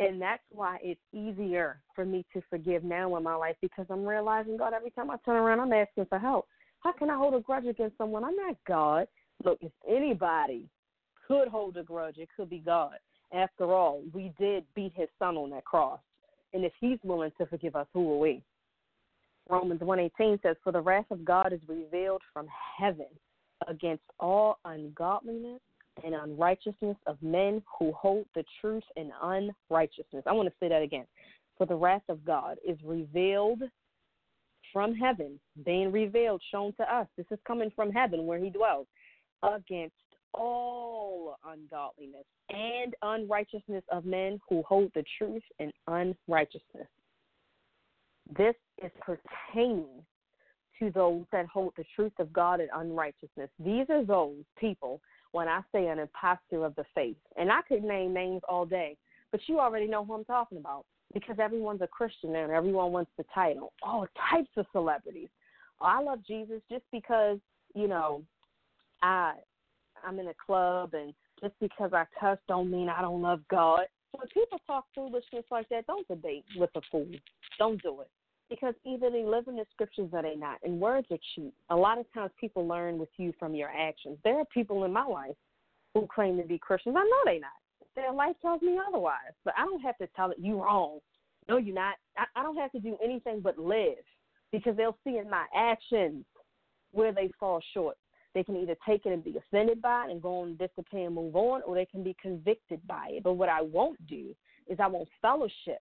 And 0.01 0.21
that's 0.21 0.43
why 0.51 0.79
it's 0.83 1.01
easier 1.13 1.81
for 1.95 2.05
me 2.05 2.27
to 2.33 2.43
forgive 2.51 2.83
now 2.83 3.17
in 3.17 3.23
my 3.23 3.37
life 3.37 3.57
because 3.63 3.87
I'm 3.89 4.05
realizing, 4.05 4.57
God, 4.57 4.73
every 4.75 4.91
time 4.91 5.11
I 5.11 5.17
turn 5.25 5.37
around, 5.37 5.61
I'm 5.61 5.73
asking 5.73 6.07
for 6.07 6.19
help. 6.19 6.49
How 6.81 6.93
can 6.93 7.11
I 7.11 7.17
hold 7.17 7.35
a 7.35 7.41
grudge 7.41 7.67
against 7.67 7.99
someone? 7.99 8.25
I'm 8.25 8.37
not 8.37 8.57
God. 8.67 9.07
Look, 9.45 9.59
if 9.61 9.73
anybody 9.89 10.69
could 11.27 11.47
hold 11.47 11.77
a 11.77 11.85
grudge, 11.85 12.19
it 12.19 12.29
could 12.37 12.51
be 12.51 12.59
God. 12.59 12.97
After 13.33 13.73
all, 13.73 14.03
we 14.13 14.33
did 14.41 14.65
beat 14.75 14.93
his 14.97 15.09
son 15.21 15.37
on 15.37 15.51
that 15.51 15.65
cross. 15.65 16.01
And 16.53 16.65
if 16.65 16.73
he's 16.81 16.99
willing 17.05 17.33
to 17.39 17.47
forgive 17.47 17.77
us, 17.77 17.87
who 17.93 18.13
are 18.13 18.19
we? 18.19 18.43
Romans 19.49 19.81
1:18 19.81 20.41
says, 20.43 20.57
"For 20.63 20.73
the 20.73 20.81
wrath 20.81 21.11
of 21.11 21.25
God 21.25 21.53
is 21.53 21.67
revealed 21.69 22.23
from 22.33 22.47
heaven 22.49 23.09
against 23.67 24.05
all 24.21 24.59
ungodliness 24.65 25.61
and 26.05 26.15
unrighteousness 26.15 26.97
of 27.07 27.21
men 27.23 27.63
who 27.79 27.93
hold 27.93 28.27
the 28.35 28.45
truth 28.61 28.85
in 28.97 29.13
unrighteousness." 29.23 30.27
I 30.27 30.33
want 30.33 30.49
to 30.49 30.59
say 30.59 30.69
that 30.69 30.83
again. 30.83 31.07
For 31.57 31.67
the 31.67 31.77
wrath 31.77 32.09
of 32.09 32.25
God 32.25 32.59
is 32.65 32.83
revealed 32.85 33.63
from 34.73 34.95
heaven, 34.95 35.41
being 35.65 35.91
revealed, 35.91 36.43
shown 36.51 36.73
to 36.75 36.95
us. 36.95 37.09
This 37.17 37.31
is 37.31 37.41
coming 37.43 37.71
from 37.71 37.91
heaven 37.91 38.27
where 38.27 38.39
he 38.39 38.51
dwells 38.51 38.87
against 39.43 39.97
all 40.35 41.37
ungodliness 41.47 42.25
and 42.51 42.95
unrighteousness 43.03 43.85
of 43.91 44.05
men 44.05 44.41
who 44.49 44.63
hold 44.63 44.91
the 44.95 45.05
truth 45.19 45.43
in 45.59 45.73
unrighteousness. 45.87 46.89
This 48.37 48.55
is 48.83 48.91
pertaining 49.01 50.05
to 50.79 50.91
those 50.91 51.25
that 51.33 51.47
hold 51.47 51.73
the 51.77 51.85
truth 51.97 52.13
of 52.19 52.33
God 52.33 52.61
in 52.61 52.69
unrighteousness. 52.75 53.51
These 53.59 53.87
are 53.89 54.05
those 54.05 54.45
people, 54.59 55.01
when 55.33 55.49
I 55.49 55.61
say 55.73 55.89
an 55.89 55.99
impostor 55.99 56.65
of 56.65 56.75
the 56.77 56.85
faith, 56.95 57.17
and 57.37 57.51
I 57.51 57.63
could 57.63 57.83
name 57.83 58.15
names 58.15 58.43
all 58.49 58.65
day, 58.65 58.97
but 59.33 59.41
you 59.47 59.59
already 59.59 59.87
know 59.87 60.05
who 60.05 60.15
I'm 60.15 60.25
talking 60.25 60.59
about 60.59 60.85
because 61.15 61.37
everyone's 61.39 61.83
a 61.83 61.87
Christian 61.87 62.37
and 62.37 62.53
everyone 62.53 62.93
wants 62.93 63.11
the 63.17 63.25
title. 63.35 63.73
All 63.83 64.07
types 64.31 64.51
of 64.57 64.67
celebrities. 64.73 65.29
I 65.81 66.03
love 66.03 66.21
Jesus 66.27 66.61
just 66.71 66.85
because, 66.93 67.39
you 67.75 67.89
know, 67.89 68.23
I 69.03 69.35
I'm 70.07 70.19
in 70.19 70.29
a 70.29 70.35
club 70.35 70.95
and 70.95 71.13
just 71.41 71.55
because 71.61 71.93
I 71.93 72.05
cuss 72.19 72.39
don't 72.49 72.71
mean 72.71 72.89
I 72.89 73.01
don't 73.01 73.23
love 73.23 73.41
God. 73.51 73.83
When 74.13 74.27
people 74.29 74.61
talk 74.67 74.87
foolishness 74.95 75.45
like 75.51 75.69
that, 75.69 75.87
don't 75.87 76.07
debate 76.09 76.45
with 76.57 76.71
a 76.75 76.81
fool. 76.91 77.09
Don't 77.59 77.81
do 77.83 78.01
it. 78.01 78.11
Because 78.49 78.75
either 78.85 79.11
they 79.11 79.25
live 79.25 79.47
in 79.47 79.57
the 79.57 79.67
scriptures 79.73 80.09
or 80.13 80.23
they 80.23 80.35
not. 80.35 80.59
And 80.65 80.81
words 80.81 81.07
are 81.11 81.19
cheap. 81.35 81.55
A 81.71 81.77
lot 81.77 81.99
of 81.99 82.11
times 82.15 82.31
people 82.41 82.67
learn 82.67 82.99
with 82.99 83.11
you 83.19 83.33
from 83.39 83.55
your 83.55 83.69
actions. 83.69 84.17
There 84.25 84.39
are 84.39 84.45
people 84.47 84.85
in 84.85 84.93
my 84.93 85.05
life 85.05 85.37
who 85.95 86.09
claim 86.13 86.39
to 86.39 86.45
be 86.45 86.59
Christians. 86.59 86.97
I 86.99 87.05
know 87.05 87.33
they 87.33 87.39
not. 87.39 87.51
Their 87.95 88.13
life 88.13 88.37
tells 88.41 88.63
me 88.63 88.79
otherwise. 88.89 89.35
But 89.45 89.55
I 89.59 89.65
don't 89.67 89.83
have 89.83 89.99
to 89.99 90.09
tell 90.17 90.31
it 90.31 90.39
you 90.41 90.63
wrong. 90.63 91.01
No, 91.49 91.59
you're 91.59 91.75
not. 91.75 91.97
I, 92.17 92.25
I 92.37 92.43
don't 92.43 92.57
have 92.57 92.73
to 92.73 92.81
do 92.81 92.97
anything 93.05 93.41
but 93.41 93.59
live 93.59 93.99
because 94.51 94.77
they'll 94.77 94.97
see 95.05 95.19
in 95.19 95.29
my 95.29 95.45
actions 95.55 96.25
where 96.93 97.13
they 97.13 97.31
fall 97.39 97.61
short. 97.75 97.97
They 98.35 98.45
can 98.45 98.57
either 98.57 98.77
take 98.87 99.07
it 99.07 99.13
and 99.13 99.25
be 99.25 99.37
offended 99.37 99.81
by 99.81 100.07
it 100.07 100.11
and 100.11 100.23
go 100.23 100.41
on 100.41 100.57
disappear 100.57 101.07
and 101.07 101.15
move 101.15 101.35
on, 101.35 101.63
or 101.63 101.75
they 101.75 101.87
can 101.87 102.03
be 102.03 102.17
convicted 102.21 102.87
by 102.87 103.09
it. 103.11 103.23
But 103.23 103.35
what 103.35 103.49
I 103.49 103.63
won't 103.63 104.05
do 104.07 104.35
is 104.69 104.79
I 104.81 104.87
won't 104.87 105.09
fellowship 105.21 105.81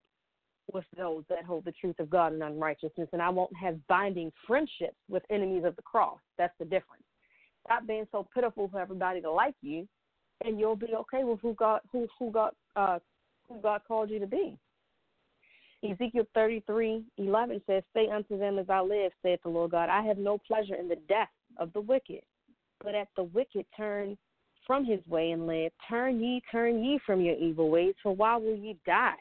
with 0.73 0.85
those 0.97 1.23
that 1.29 1.45
hold 1.45 1.65
the 1.65 1.71
truth 1.73 1.99
of 1.99 2.09
God 2.09 2.33
and 2.33 2.43
unrighteousness, 2.43 3.09
and 3.13 3.21
I 3.21 3.29
won't 3.29 3.55
have 3.55 3.85
binding 3.87 4.31
friendships 4.45 4.97
with 5.09 5.23
enemies 5.29 5.63
of 5.65 5.75
the 5.75 5.81
cross. 5.81 6.19
That's 6.37 6.53
the 6.59 6.65
difference. 6.65 7.03
Stop 7.65 7.85
being 7.85 8.07
so 8.11 8.27
pitiful 8.33 8.69
for 8.69 8.79
everybody 8.79 9.21
to 9.21 9.31
like 9.31 9.55
you, 9.61 9.87
and 10.43 10.59
you'll 10.59 10.75
be 10.75 10.93
okay 10.93 11.23
with 11.23 11.39
who 11.41 11.53
God 11.53 11.81
who 11.91 12.07
who 12.17 12.31
God 12.31 12.51
uh, 12.75 12.99
who 13.47 13.59
God 13.61 13.81
called 13.87 14.09
you 14.09 14.19
to 14.19 14.27
be. 14.27 14.57
Ezekiel 15.83 16.25
thirty 16.33 16.63
three 16.65 17.03
eleven 17.17 17.61
says, 17.67 17.83
Say 17.93 18.09
unto 18.09 18.37
them 18.37 18.57
as 18.57 18.69
I 18.69 18.81
live, 18.81 19.11
saith 19.21 19.41
the 19.43 19.49
Lord 19.49 19.71
God, 19.71 19.89
I 19.89 20.01
have 20.03 20.17
no 20.17 20.37
pleasure 20.37 20.75
in 20.75 20.87
the 20.87 20.97
death 21.07 21.29
of 21.57 21.71
the 21.73 21.81
wicked, 21.81 22.21
but 22.83 22.95
at 22.95 23.07
the 23.15 23.23
wicked 23.23 23.65
turn 23.75 24.17
from 24.65 24.85
his 24.85 24.99
way 25.07 25.31
and 25.31 25.47
live. 25.47 25.71
Turn 25.89 26.19
ye, 26.19 26.41
turn 26.51 26.83
ye 26.83 26.99
from 27.05 27.21
your 27.21 27.37
evil 27.37 27.69
ways, 27.69 27.95
for 28.03 28.13
why 28.13 28.35
will 28.35 28.55
ye 28.55 28.77
die, 28.85 29.15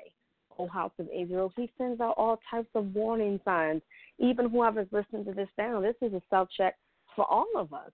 O 0.59 0.67
house 0.67 0.93
of 0.99 1.09
Israel? 1.17 1.53
He 1.57 1.71
sends 1.79 2.01
out 2.01 2.15
all 2.17 2.41
types 2.51 2.69
of 2.75 2.95
warning 2.95 3.41
signs. 3.45 3.83
Even 4.19 4.51
whoever's 4.51 4.89
listening 4.91 5.25
to 5.27 5.33
this 5.33 5.49
now, 5.57 5.81
this 5.81 5.95
is 6.03 6.13
a 6.13 6.23
self 6.29 6.49
check 6.57 6.75
for 7.15 7.25
all 7.31 7.49
of 7.57 7.73
us. 7.73 7.93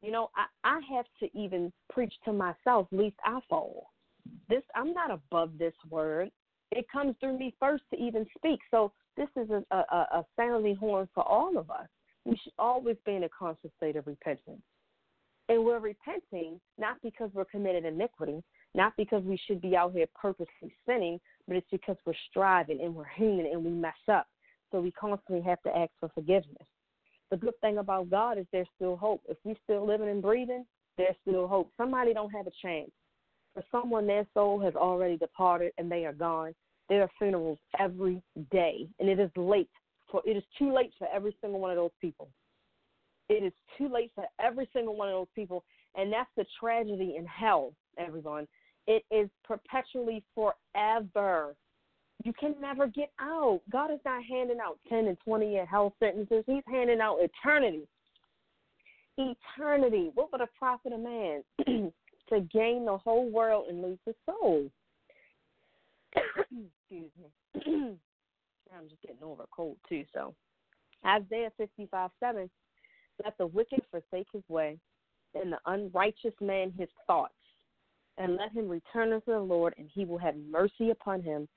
You 0.00 0.12
know, 0.12 0.30
I, 0.36 0.46
I 0.76 0.80
have 0.94 1.06
to 1.20 1.38
even 1.38 1.72
preach 1.90 2.14
to 2.24 2.32
myself, 2.32 2.86
least 2.92 3.16
I 3.24 3.40
fall. 3.48 3.90
This 4.48 4.62
I'm 4.74 4.92
not 4.92 5.10
above 5.10 5.58
this 5.58 5.74
word. 5.90 6.30
It 6.70 6.86
comes 6.90 7.16
through 7.20 7.38
me 7.38 7.54
first 7.60 7.82
to 7.92 8.00
even 8.00 8.26
speak. 8.36 8.60
So 8.70 8.92
this 9.16 9.28
is 9.36 9.50
a, 9.50 9.62
a, 9.74 9.76
a 9.76 10.24
sounding 10.36 10.76
horn 10.76 11.08
for 11.14 11.22
all 11.22 11.58
of 11.58 11.70
us. 11.70 11.86
We 12.24 12.38
should 12.42 12.52
always 12.58 12.96
be 13.04 13.14
in 13.14 13.24
a 13.24 13.28
conscious 13.28 13.70
state 13.76 13.96
of 13.96 14.06
repentance. 14.06 14.62
And 15.52 15.66
we're 15.66 15.80
repenting 15.80 16.58
not 16.78 16.96
because 17.02 17.28
we're 17.34 17.44
committed 17.44 17.84
iniquity, 17.84 18.42
not 18.74 18.94
because 18.96 19.22
we 19.22 19.38
should 19.46 19.60
be 19.60 19.76
out 19.76 19.92
here 19.92 20.06
purposely 20.18 20.74
sinning, 20.86 21.20
but 21.46 21.58
it's 21.58 21.66
because 21.70 21.96
we're 22.06 22.14
striving 22.30 22.80
and 22.80 22.94
we're 22.94 23.04
human 23.04 23.44
and 23.44 23.62
we 23.62 23.70
mess 23.70 23.92
up. 24.10 24.26
So 24.70 24.80
we 24.80 24.90
constantly 24.92 25.42
have 25.42 25.60
to 25.64 25.76
ask 25.76 25.90
for 26.00 26.08
forgiveness. 26.14 26.56
The 27.30 27.36
good 27.36 27.52
thing 27.60 27.76
about 27.76 28.08
God 28.08 28.38
is 28.38 28.46
there's 28.50 28.66
still 28.76 28.96
hope. 28.96 29.20
If 29.28 29.36
we're 29.44 29.54
still 29.62 29.86
living 29.86 30.08
and 30.08 30.22
breathing, 30.22 30.64
there's 30.96 31.16
still 31.20 31.46
hope. 31.46 31.70
Somebody 31.76 32.14
don't 32.14 32.30
have 32.30 32.46
a 32.46 32.52
chance. 32.62 32.90
For 33.52 33.62
someone, 33.70 34.06
their 34.06 34.26
soul 34.32 34.58
has 34.60 34.74
already 34.74 35.18
departed 35.18 35.72
and 35.76 35.92
they 35.92 36.06
are 36.06 36.14
gone. 36.14 36.54
There 36.88 37.02
are 37.02 37.10
funerals 37.18 37.58
every 37.78 38.22
day, 38.50 38.88
and 38.98 39.06
it 39.06 39.20
is 39.20 39.30
late 39.36 39.68
for 40.12 40.22
it 40.24 40.36
is 40.36 40.44
too 40.58 40.72
late 40.72 40.92
for 40.98 41.08
every 41.12 41.36
single 41.40 41.58
one 41.58 41.70
of 41.70 41.76
those 41.76 41.90
people. 42.00 42.28
It 43.32 43.42
is 43.44 43.52
too 43.78 43.88
late 43.88 44.12
for 44.14 44.26
every 44.38 44.68
single 44.74 44.94
one 44.94 45.08
of 45.08 45.14
those 45.14 45.26
people. 45.34 45.64
And 45.94 46.12
that's 46.12 46.28
the 46.36 46.44
tragedy 46.60 47.14
in 47.16 47.24
hell, 47.24 47.72
everyone. 47.96 48.46
It 48.86 49.04
is 49.10 49.30
perpetually 49.42 50.22
forever. 50.34 51.56
You 52.24 52.34
can 52.38 52.54
never 52.60 52.86
get 52.86 53.10
out. 53.18 53.62
God 53.70 53.90
is 53.90 54.00
not 54.04 54.22
handing 54.22 54.58
out 54.62 54.78
10 54.90 55.06
and 55.06 55.16
20 55.24 55.50
year 55.50 55.64
hell 55.64 55.94
sentences, 55.98 56.44
He's 56.46 56.62
handing 56.70 57.00
out 57.00 57.20
eternity. 57.20 57.88
Eternity. 59.16 60.10
What 60.14 60.30
would 60.32 60.42
a 60.42 60.48
profit 60.58 60.92
a 60.92 60.98
man 60.98 61.42
to 62.28 62.40
gain 62.52 62.84
the 62.84 62.98
whole 62.98 63.30
world 63.30 63.66
and 63.70 63.80
lose 63.80 63.98
his 64.04 64.14
soul? 64.26 64.70
Excuse 66.16 67.10
me. 67.18 67.62
I'm 68.74 68.88
just 68.88 69.00
getting 69.00 69.22
over 69.22 69.44
a 69.44 69.46
cold 69.54 69.76
too. 69.88 70.04
So, 70.12 70.34
Isaiah 71.06 71.50
55 71.56 72.10
7 72.20 72.50
let 73.24 73.36
the 73.38 73.46
wicked 73.46 73.80
forsake 73.90 74.26
his 74.32 74.42
way, 74.48 74.78
and 75.34 75.52
the 75.52 75.58
unrighteous 75.66 76.34
man 76.40 76.72
his 76.78 76.88
thoughts, 77.06 77.34
and 78.18 78.36
let 78.36 78.52
him 78.52 78.68
return 78.68 79.12
unto 79.12 79.32
the 79.32 79.38
Lord, 79.38 79.74
and 79.78 79.88
he 79.92 80.04
will 80.04 80.18
have 80.18 80.34
mercy 80.36 80.90
upon 80.90 81.22
him 81.22 81.48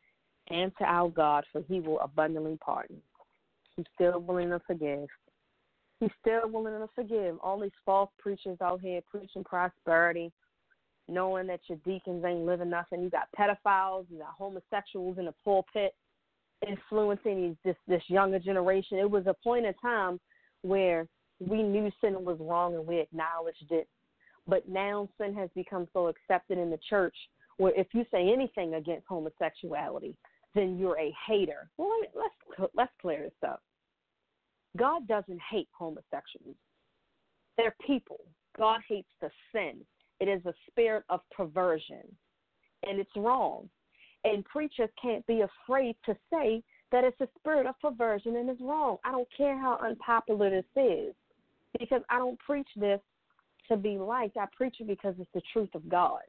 and 0.50 0.72
to 0.78 0.84
our 0.86 1.10
God, 1.10 1.44
for 1.52 1.62
he 1.68 1.80
will 1.80 2.00
abundantly 2.00 2.58
pardon. 2.64 2.98
He's 3.76 3.86
still 3.96 4.20
willing 4.20 4.50
to 4.50 4.62
forgive. 4.66 5.08
He's 6.00 6.12
still 6.22 6.48
willing 6.50 6.80
to 6.80 6.90
forgive. 6.94 7.38
All 7.42 7.60
these 7.60 7.72
false 7.86 8.12
preachers 8.20 8.58
out 8.62 8.82
here 8.82 9.02
preaching 9.10 9.44
prosperity, 9.44 10.32
knowing 11.08 11.48
that 11.48 11.62
your 11.68 11.80
deacons 11.86 12.24
ain't 12.26 12.46
living 12.46 12.70
nothing. 12.70 13.02
You 13.02 13.10
got 13.10 13.28
pedophiles, 13.38 14.06
you 14.10 14.20
got 14.20 14.34
homosexuals 14.38 15.18
in 15.18 15.26
the 15.26 15.34
pulpit 15.44 15.94
influencing 16.68 17.58
this 17.64 17.76
this 17.88 18.02
younger 18.08 18.40
generation. 18.40 18.98
It 18.98 19.10
was 19.10 19.28
a 19.28 19.34
point 19.34 19.66
in 19.66 19.74
time 19.76 20.20
where 20.62 21.08
we 21.40 21.64
knew 21.64 21.92
sin 22.02 22.24
was 22.24 22.38
wrong 22.40 22.76
and 22.76 22.86
we 22.86 23.00
acknowledged 23.00 23.72
it. 23.72 23.88
But 24.48 24.70
now 24.70 25.10
sin 25.20 25.34
has 25.36 25.50
become 25.56 25.88
so 25.94 26.08
accepted 26.08 26.58
in 26.58 26.70
the 26.70 26.80
church 26.90 27.16
where 27.58 27.74
if 27.76 27.88
you 27.94 28.06
say 28.12 28.32
anything 28.32 28.76
against 28.76 29.08
homosexuality, 29.08 30.16
then 30.54 30.78
you're 30.78 31.00
a 31.00 31.16
hater. 31.28 31.70
Well, 31.78 31.92
let's 32.14 32.72
let's 32.76 32.92
clear 33.02 33.24
this 33.24 33.50
up. 33.50 33.62
God 34.78 35.08
doesn't 35.08 35.40
hate 35.50 35.70
homosexuals. 35.72 36.56
They're 37.58 37.76
people. 37.86 38.20
God 38.58 38.82
hates 38.88 39.10
the 39.22 39.30
sin. 39.52 39.82
It 40.20 40.28
is 40.28 40.46
a 40.46 40.54
spirit 40.70 41.04
of 41.10 41.22
perversion, 41.36 42.04
and 42.84 43.00
it's 43.00 43.16
wrong. 43.16 43.70
And 44.24 44.46
preachers 44.46 44.90
can't 45.02 45.26
be 45.28 45.42
afraid 45.42 45.96
to 46.06 46.16
say 46.32 46.64
that 46.92 47.04
it's 47.04 47.20
a 47.22 47.28
spirit 47.38 47.68
of 47.68 47.80
perversion 47.80 48.38
and 48.38 48.50
it's 48.50 48.62
wrong. 48.62 48.98
I 49.04 49.12
don't 49.12 49.28
care 49.38 49.60
how 49.60 49.78
unpopular 49.84 50.50
this 50.50 50.66
is 50.76 51.14
because 51.80 52.02
I 52.10 52.18
don't 52.18 52.40
preach 52.40 52.68
this 52.76 53.00
to 53.70 53.78
be 53.78 53.98
liked. 53.98 54.38
I 54.38 54.46
preach 54.56 54.78
it 54.80 54.88
because 54.88 55.16
it's 55.20 55.30
the 55.34 55.42
truth 55.54 55.74
of 55.74 55.88
God. 55.90 56.20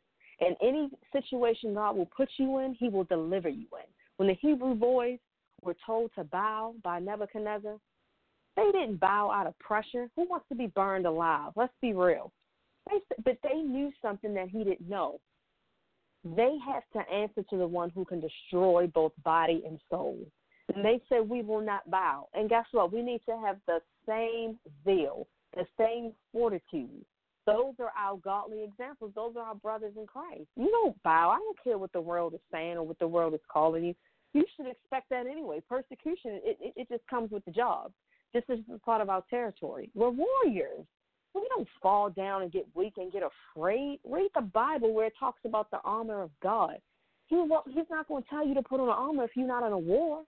And 0.41 0.57
any 0.63 0.91
situation 1.13 1.75
God 1.75 1.97
will 1.97 2.11
put 2.15 2.29
you 2.37 2.59
in, 2.59 2.75
He 2.75 2.89
will 2.89 3.05
deliver 3.05 3.49
you 3.49 3.67
in. 3.73 3.87
When 4.17 4.29
the 4.29 4.35
Hebrew 4.35 4.75
boys 4.75 5.19
were 5.63 5.77
told 5.85 6.11
to 6.15 6.25
bow 6.25 6.75
by 6.83 6.99
Nebuchadnezzar, 6.99 7.77
they 8.57 8.71
didn't 8.73 9.01
bow 9.01 9.31
out 9.31 9.47
of 9.47 9.59
pressure. 9.59 10.09
Who 10.17 10.29
wants 10.29 10.47
to 10.49 10.55
be 10.55 10.67
burned 10.69 11.07
alive? 11.07 11.53
Let's 11.57 11.75
be 11.81 11.93
real. 11.93 12.33
They, 12.89 13.01
but 13.25 13.39
they 13.43 13.61
knew 13.61 13.93
something 14.01 14.33
that 14.35 14.49
he 14.49 14.65
didn't 14.65 14.89
know. 14.89 15.21
They 16.25 16.57
have 16.67 16.83
to 16.95 17.13
answer 17.13 17.43
to 17.51 17.57
the 17.57 17.67
one 17.67 17.91
who 17.91 18.05
can 18.05 18.21
destroy 18.21 18.87
both 18.87 19.13
body 19.25 19.63
and 19.67 19.79
soul. 19.91 20.19
And 20.75 20.85
they 20.85 21.01
said, 21.09 21.29
We 21.29 21.43
will 21.43 21.61
not 21.61 21.89
bow. 21.91 22.29
And 22.35 22.49
guess 22.49 22.65
what? 22.73 22.93
We 22.93 23.03
need 23.03 23.21
to 23.27 23.37
have 23.45 23.59
the 23.67 23.81
same 24.09 24.59
zeal 24.85 25.27
the 25.57 25.67
same 25.79 26.13
fortitude. 26.33 27.05
Those 27.47 27.75
are 27.79 27.93
our 27.99 28.19
godly 28.19 28.63
examples. 28.65 29.13
Those 29.15 29.35
are 29.37 29.43
our 29.43 29.55
brothers 29.55 29.95
in 29.97 30.07
Christ. 30.07 30.47
You 30.57 30.69
don't 30.71 31.01
bow. 31.03 31.31
I 31.31 31.39
don't 31.39 31.63
care 31.63 31.79
what 31.79 31.93
the 31.93 32.01
world 32.01 32.35
is 32.35 32.41
saying 32.53 32.77
or 32.77 32.83
what 32.83 32.99
the 32.99 33.09
world 33.09 33.35
is 33.35 33.41
calling 33.51 33.85
you. 33.85 33.95
You 34.35 34.45
should 34.57 34.67
expect 34.67 35.09
that 35.11 35.27
anyway. 35.27 35.63
Persecution, 35.69 36.41
it, 36.45 36.59
it, 36.61 36.73
it 36.77 36.89
just 36.89 37.07
comes 37.09 37.31
with 37.31 37.45
the 37.45 37.53
job. 37.53 37.93
This 38.35 38.43
is 38.49 38.59
part 38.85 39.01
of 39.01 39.09
our 39.09 39.23
territory. 39.31 39.91
We're 39.95 40.11
warriors. 40.11 40.85
We 41.35 41.47
don't 41.49 41.69
fall 41.81 42.11
down 42.11 42.43
and 42.43 42.53
get 42.53 42.67
weak 42.75 42.95
and 42.97 43.13
get 43.13 43.23
afraid. 43.23 44.01
Read 44.05 44.31
the 44.35 44.43
Bible 44.43 44.93
where 44.93 45.07
it 45.07 45.15
talks 45.19 45.41
about 45.45 45.71
the 45.71 45.79
armor 45.85 46.23
of 46.23 46.31
God. 46.43 46.77
He 47.29 47.37
he's 47.73 47.85
not 47.91 48.09
going 48.09 48.23
to 48.23 48.29
tell 48.29 48.47
you 48.47 48.55
to 48.55 48.63
put 48.63 48.81
on 48.81 48.89
armor 48.89 49.25
if 49.25 49.31
you're 49.37 49.47
not 49.47 49.67
in 49.67 49.73
a 49.73 49.79
war. 49.79 50.23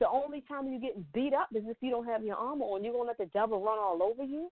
The 0.00 0.08
only 0.08 0.42
time 0.42 0.68
you're 0.68 0.80
getting 0.80 1.06
beat 1.14 1.32
up 1.32 1.48
is 1.54 1.64
if 1.66 1.76
you 1.80 1.90
don't 1.90 2.06
have 2.06 2.22
your 2.22 2.36
armor 2.36 2.64
on. 2.66 2.84
You're 2.84 2.92
gonna 2.92 3.08
let 3.08 3.18
the 3.18 3.26
devil 3.26 3.62
run 3.62 3.78
all 3.78 4.02
over 4.02 4.24
you. 4.24 4.50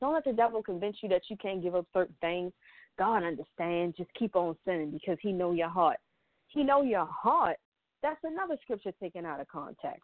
Don't 0.00 0.14
let 0.14 0.24
the 0.24 0.32
devil 0.32 0.62
convince 0.62 0.98
you 1.02 1.08
that 1.08 1.22
you 1.28 1.36
can't 1.36 1.62
give 1.62 1.74
up 1.74 1.86
certain 1.92 2.16
things. 2.20 2.52
God 2.98 3.22
understands. 3.22 3.96
Just 3.96 4.12
keep 4.14 4.36
on 4.36 4.56
sinning 4.64 4.90
because 4.90 5.18
He 5.22 5.32
know 5.32 5.52
your 5.52 5.68
heart. 5.68 5.98
He 6.48 6.62
know 6.62 6.82
your 6.82 7.06
heart. 7.06 7.56
That's 8.02 8.20
another 8.22 8.56
scripture 8.62 8.92
taken 9.00 9.24
out 9.24 9.40
of 9.40 9.48
context. 9.48 10.02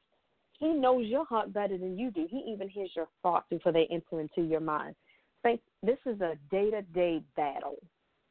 He 0.58 0.68
knows 0.68 1.06
your 1.06 1.24
heart 1.24 1.52
better 1.52 1.76
than 1.78 1.98
you 1.98 2.10
do. 2.10 2.26
He 2.30 2.38
even 2.48 2.68
hears 2.68 2.90
your 2.94 3.08
thoughts 3.22 3.46
before 3.50 3.72
they 3.72 3.86
enter 3.90 4.20
into 4.20 4.42
your 4.42 4.60
mind. 4.60 4.94
Think 5.42 5.60
this 5.82 5.98
is 6.06 6.20
a 6.20 6.36
day 6.50 6.70
to 6.70 6.82
day 6.82 7.22
battle 7.36 7.76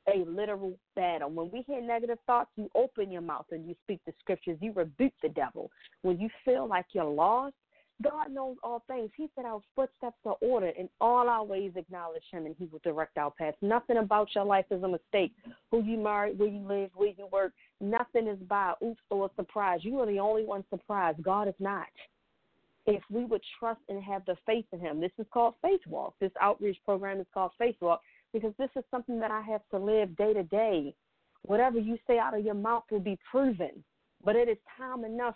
a 0.08 0.24
literal 0.28 0.74
battle. 0.96 1.30
When 1.30 1.50
we 1.52 1.64
hear 1.68 1.82
negative 1.82 2.18
thoughts, 2.26 2.50
you 2.56 2.70
open 2.76 3.12
your 3.12 3.22
mouth 3.22 3.46
and 3.52 3.68
you 3.68 3.76
speak 3.84 4.00
the 4.06 4.14
scriptures. 4.20 4.58
You 4.62 4.74
rebuke 4.74 5.14
the 5.22 5.30
devil. 5.30 5.72
When 6.02 6.20
you 6.20 6.30
feel 6.46 6.68
like 6.68 6.86
you're 6.94 7.04
lost, 7.04 7.56
God 8.02 8.32
knows 8.32 8.56
all 8.64 8.82
things. 8.88 9.10
He 9.18 9.30
said 9.36 9.46
our 9.46 9.62
footsteps 9.76 10.18
are 10.26 10.38
ordered, 10.40 10.76
in 10.78 10.88
all 11.02 11.28
our 11.28 11.44
ways 11.44 11.74
acknowledge 11.76 12.24
Him, 12.32 12.46
and 12.46 12.56
He 12.58 12.66
will 12.72 12.80
direct 12.82 13.18
our 13.18 13.32
paths. 13.32 13.58
Nothing 13.62 13.98
about 13.98 14.30
your 14.34 14.46
life 14.46 14.66
is 14.72 14.84
a 14.84 14.88
mistake. 14.88 15.34
Who 15.72 15.84
you 15.84 15.98
marry, 15.98 16.34
where 16.34 16.48
you 16.48 16.66
live, 16.66 16.92
where 16.96 17.10
you 17.10 17.28
work, 17.32 17.52
nothing 17.82 18.28
is 18.28 18.40
by 18.48 18.74
oops 18.82 19.02
or 19.10 19.26
a 19.26 19.30
surprise. 19.36 19.82
You 19.84 20.00
are 20.00 20.06
the 20.06 20.20
only 20.20 20.46
one 20.46 20.64
surprised. 20.70 21.22
God 21.22 21.50
is 21.50 21.56
not. 21.60 21.88
If 22.86 23.04
we 23.12 23.26
would 23.26 23.42
trust 23.60 23.82
and 23.90 24.02
have 24.02 24.26
the 24.26 24.38
faith 24.46 24.66
in 24.72 24.80
Him, 24.80 25.02
this 25.02 25.12
is 25.20 25.28
called 25.34 25.56
Faith 25.62 25.82
Walk. 25.86 26.16
This 26.22 26.32
outreach 26.40 26.78
program 26.86 27.20
is 27.20 27.28
called 27.34 27.52
Faith 27.58 27.76
Walk 27.82 28.02
because 28.34 28.54
this 28.58 28.70
is 28.76 28.84
something 28.92 29.20
that 29.20 29.32
I 29.32 29.42
have 29.42 29.62
to 29.72 29.78
live 29.78 30.15
day 30.15 30.34
to 30.34 30.44
day. 30.44 30.94
Whatever 31.44 31.80
you 31.80 31.98
say 32.06 32.20
out 32.20 32.38
of 32.38 32.44
your 32.44 32.54
mouth 32.54 32.84
will 32.92 33.00
be 33.00 33.18
proven, 33.30 33.84
but 34.24 34.36
it 34.36 34.50
is 34.50 34.58
time 34.78 35.06
enough 35.06 35.36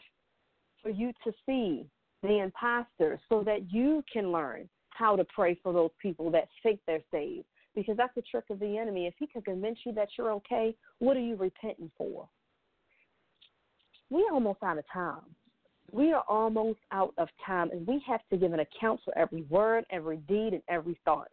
for 0.82 0.89
you 0.89 1.12
to 1.23 1.32
see 1.45 1.86
the 2.21 2.39
imposter 2.39 3.19
so 3.29 3.43
that 3.43 3.71
you 3.71 4.03
can 4.12 4.32
learn 4.32 4.69
how 4.89 5.15
to 5.15 5.25
pray 5.25 5.58
for 5.63 5.73
those 5.73 5.91
people 6.01 6.29
that 6.32 6.47
think 6.62 6.79
they're 6.86 7.03
saved. 7.12 7.45
Because 7.75 7.97
that's 7.97 8.13
the 8.13 8.21
trick 8.21 8.45
of 8.51 8.60
the 8.60 8.77
enemy. 8.77 9.08
If 9.08 9.15
he 9.17 9.25
can 9.25 9.41
convince 9.41 9.79
you 9.84 9.93
that 9.93 10.10
you're 10.17 10.32
okay, 10.34 10.75
what 10.99 11.17
are 11.17 11.21
you 11.21 11.36
repenting 11.36 11.89
for? 11.97 12.27
We're 14.12 14.32
almost 14.32 14.62
out 14.62 14.77
of 14.77 14.84
time. 14.93 15.23
We 15.91 16.13
are 16.13 16.23
almost 16.27 16.79
out 16.91 17.13
of 17.17 17.29
time, 17.45 17.71
and 17.71 17.86
we 17.88 18.03
have 18.08 18.21
to 18.29 18.38
give 18.38 18.53
an 18.53 18.60
account 18.60 18.99
for 19.03 19.17
every 19.17 19.41
word, 19.43 19.86
every 19.89 20.17
deed, 20.17 20.53
and 20.53 20.62
every 20.67 20.99
thought. 21.03 21.29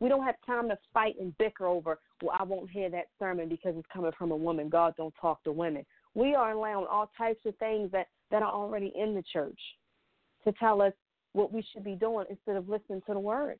We 0.00 0.08
don't 0.08 0.24
have 0.24 0.36
time 0.44 0.68
to 0.68 0.78
fight 0.92 1.14
and 1.20 1.36
bicker 1.38 1.66
over, 1.66 1.98
well, 2.22 2.36
I 2.38 2.42
won't 2.42 2.70
hear 2.70 2.90
that 2.90 3.06
sermon 3.18 3.48
because 3.48 3.74
it's 3.76 3.88
coming 3.92 4.12
from 4.18 4.32
a 4.32 4.36
woman. 4.36 4.68
God 4.68 4.94
don't 4.96 5.14
talk 5.20 5.42
to 5.44 5.52
women. 5.52 5.84
We 6.14 6.34
are 6.34 6.52
allowing 6.52 6.86
all 6.90 7.10
types 7.16 7.40
of 7.46 7.56
things 7.56 7.90
that, 7.92 8.08
that 8.30 8.42
are 8.42 8.52
already 8.52 8.92
in 8.96 9.14
the 9.14 9.22
church 9.32 9.58
to 10.44 10.52
tell 10.52 10.82
us 10.82 10.92
what 11.32 11.52
we 11.52 11.64
should 11.72 11.84
be 11.84 11.94
doing 11.94 12.26
instead 12.30 12.56
of 12.56 12.68
listening 12.68 13.02
to 13.06 13.14
the 13.14 13.20
word. 13.20 13.58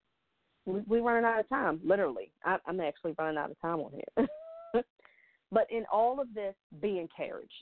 We, 0.66 0.80
we 0.86 1.00
running 1.00 1.24
out 1.24 1.40
of 1.40 1.48
time, 1.48 1.80
literally. 1.84 2.30
I, 2.44 2.56
I'm 2.66 2.80
actually 2.80 3.14
running 3.18 3.38
out 3.38 3.50
of 3.50 3.60
time 3.60 3.80
on 3.80 3.92
here. 3.92 4.28
but 5.52 5.66
in 5.70 5.84
all 5.92 6.20
of 6.20 6.32
this, 6.34 6.54
be 6.80 6.98
encouraged. 6.98 7.52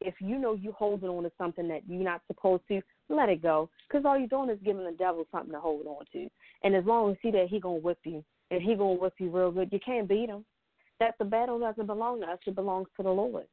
If 0.00 0.14
you 0.20 0.38
know 0.38 0.54
you're 0.54 0.72
holding 0.72 1.08
on 1.08 1.24
to 1.24 1.32
something 1.36 1.66
that 1.68 1.82
you're 1.88 2.04
not 2.04 2.22
supposed 2.26 2.62
to, 2.68 2.80
let 3.08 3.28
it 3.28 3.42
go. 3.42 3.68
Because 3.88 4.04
all 4.04 4.18
you're 4.18 4.28
doing 4.28 4.50
is 4.50 4.58
giving 4.64 4.84
the 4.84 4.92
devil 4.92 5.26
something 5.32 5.52
to 5.52 5.60
hold 5.60 5.86
on 5.86 6.04
to. 6.12 6.28
And 6.62 6.74
as 6.74 6.84
long 6.84 7.10
as 7.10 7.16
he 7.22 7.30
that 7.32 7.48
he 7.48 7.58
gonna 7.58 7.78
whip 7.78 7.98
you, 8.04 8.24
and 8.50 8.62
he 8.62 8.74
gonna 8.74 8.94
whip 8.94 9.14
you 9.18 9.30
real 9.30 9.50
good, 9.50 9.72
you 9.72 9.80
can't 9.84 10.08
beat 10.08 10.28
him. 10.28 10.44
That 11.00 11.14
the 11.18 11.24
battle 11.24 11.58
doesn't 11.58 11.86
belong 11.86 12.20
to 12.20 12.26
us; 12.26 12.38
it 12.46 12.54
belongs 12.54 12.88
to 12.96 13.02
the 13.02 13.10
Lord. 13.10 13.46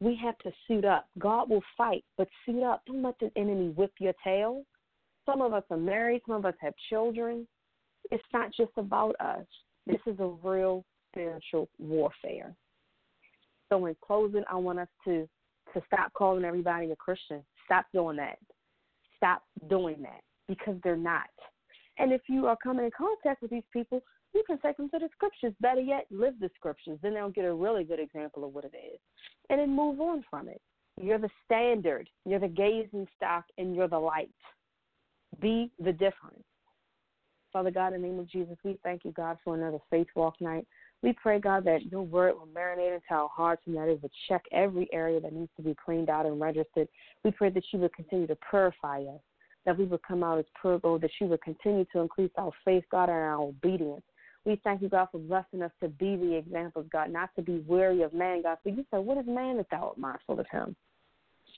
We 0.00 0.18
have 0.22 0.36
to 0.38 0.52
suit 0.66 0.84
up. 0.84 1.08
God 1.18 1.48
will 1.48 1.62
fight, 1.76 2.04
but 2.18 2.28
suit 2.44 2.62
up. 2.62 2.82
Don't 2.86 3.02
let 3.02 3.18
the 3.18 3.30
enemy 3.36 3.70
whip 3.70 3.92
your 3.98 4.12
tail. 4.22 4.64
Some 5.24 5.40
of 5.40 5.52
us 5.52 5.64
are 5.70 5.76
married. 5.76 6.22
Some 6.26 6.36
of 6.36 6.44
us 6.44 6.54
have 6.60 6.74
children. 6.90 7.46
It's 8.10 8.24
not 8.32 8.50
just 8.56 8.72
about 8.76 9.16
us. 9.20 9.46
This 9.86 10.00
is 10.06 10.18
a 10.20 10.36
real 10.42 10.84
spiritual 11.10 11.68
warfare. 11.78 12.54
So, 13.68 13.86
in 13.86 13.96
closing, 14.00 14.44
I 14.50 14.56
want 14.56 14.78
us 14.78 14.88
to 15.06 15.28
to 15.76 15.82
stop 15.86 16.12
calling 16.14 16.44
everybody 16.44 16.90
a 16.90 16.96
Christian. 16.96 17.42
Stop 17.66 17.86
doing 17.92 18.16
that. 18.16 18.38
Stop 19.16 19.42
doing 19.68 20.02
that 20.02 20.22
because 20.48 20.76
they're 20.82 20.96
not. 20.96 21.28
And 21.98 22.12
if 22.12 22.22
you 22.28 22.46
are 22.46 22.56
coming 22.62 22.86
in 22.86 22.90
contact 22.96 23.42
with 23.42 23.50
these 23.50 23.62
people, 23.72 24.02
you 24.34 24.42
can 24.46 24.58
take 24.58 24.76
them 24.76 24.88
to 24.90 24.98
the 24.98 25.08
scriptures. 25.12 25.54
Better 25.60 25.80
yet, 25.80 26.06
live 26.10 26.34
the 26.40 26.50
scriptures. 26.56 26.98
Then 27.02 27.14
they'll 27.14 27.30
get 27.30 27.44
a 27.44 27.54
really 27.54 27.84
good 27.84 28.00
example 28.00 28.44
of 28.44 28.54
what 28.54 28.64
it 28.64 28.72
is. 28.74 28.98
And 29.50 29.60
then 29.60 29.74
move 29.74 30.00
on 30.00 30.24
from 30.30 30.48
it. 30.48 30.60
You're 31.00 31.18
the 31.18 31.30
standard, 31.44 32.08
you're 32.24 32.40
the 32.40 32.48
gazing 32.48 33.06
stock, 33.16 33.44
and 33.58 33.76
you're 33.76 33.88
the 33.88 33.98
light. 33.98 34.30
Be 35.40 35.70
the 35.78 35.92
difference. 35.92 36.42
Father 37.52 37.70
God, 37.70 37.92
in 37.92 38.00
the 38.00 38.08
name 38.08 38.18
of 38.18 38.28
Jesus, 38.30 38.56
we 38.64 38.78
thank 38.82 39.04
you, 39.04 39.12
God, 39.12 39.36
for 39.44 39.54
another 39.54 39.78
faith 39.90 40.06
walk 40.14 40.40
night. 40.40 40.66
We 41.02 41.12
pray, 41.12 41.38
God, 41.38 41.64
that 41.64 41.86
your 41.90 42.02
word 42.02 42.34
will 42.38 42.48
marinate 42.48 42.94
into 42.94 43.10
our 43.10 43.28
hearts 43.28 43.62
and 43.66 43.76
that 43.76 43.88
it 43.88 44.02
would 44.02 44.10
check 44.28 44.42
every 44.52 44.88
area 44.92 45.20
that 45.20 45.32
needs 45.32 45.50
to 45.56 45.62
be 45.62 45.76
cleaned 45.84 46.08
out 46.08 46.26
and 46.26 46.40
registered. 46.40 46.88
We 47.22 47.30
pray 47.30 47.50
that 47.50 47.64
you 47.72 47.78
would 47.80 47.94
continue 47.94 48.26
to 48.26 48.36
purify 48.50 49.02
us, 49.02 49.20
that 49.66 49.76
we 49.76 49.84
would 49.84 50.02
come 50.02 50.24
out 50.24 50.38
as 50.38 50.46
pure 50.60 50.78
gold, 50.78 51.02
that 51.02 51.10
you 51.20 51.26
would 51.28 51.42
continue 51.42 51.84
to 51.92 52.00
increase 52.00 52.30
our 52.38 52.50
faith, 52.64 52.84
God, 52.90 53.08
and 53.08 53.18
our 53.18 53.40
obedience. 53.40 54.02
We 54.46 54.60
thank 54.62 54.80
you, 54.80 54.88
God, 54.88 55.08
for 55.10 55.18
blessing 55.18 55.62
us 55.62 55.72
to 55.82 55.88
be 55.88 56.16
the 56.16 56.36
examples, 56.36 56.86
God, 56.90 57.10
not 57.10 57.30
to 57.36 57.42
be 57.42 57.64
weary 57.66 58.02
of 58.02 58.14
man, 58.14 58.42
God. 58.42 58.58
For 58.62 58.68
you 58.70 58.86
said, 58.90 58.98
What 58.98 59.18
is 59.18 59.26
man 59.26 59.56
that 59.58 59.66
thou 59.70 59.88
art 59.88 59.98
mindful 59.98 60.38
of 60.38 60.46
him? 60.50 60.76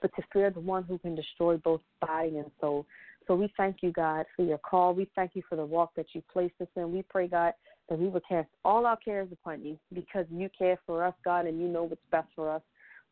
But 0.01 0.11
to 0.16 0.22
fear 0.33 0.51
the 0.51 0.61
one 0.61 0.85
who 0.85 0.96
can 0.98 1.14
destroy 1.14 1.57
both 1.59 1.81
body 2.01 2.38
and 2.38 2.51
soul. 2.61 2.87
So 3.27 3.35
we 3.35 3.53
thank 3.57 3.79
you, 3.83 3.92
God, 3.92 4.24
for 4.35 4.44
your 4.44 4.59
call. 4.59 4.94
We 4.94 5.09
thank 5.14 5.33
you 5.35 5.42
for 5.48 5.57
the 5.57 5.64
walk 5.64 5.92
that 5.96 6.07
you 6.14 6.22
placed 6.33 6.55
us 6.61 6.68
in. 6.77 6.92
We 6.92 7.03
pray, 7.03 7.29
God, 7.29 7.53
that 7.88 7.98
we 7.98 8.09
would 8.09 8.22
cast 8.29 8.48
all 8.64 8.87
our 8.87 8.96
cares 8.96 9.29
upon 9.33 9.64
you 9.64 9.79
because 9.92 10.27
you 10.31 10.48
care 10.57 10.79
for 10.87 11.05
us, 11.05 11.14
God, 11.24 11.46
and 11.46 11.61
you 11.61 11.68
know 11.68 11.85
what's 11.85 12.01
best 12.11 12.29
for 12.35 12.51
us. 12.51 12.62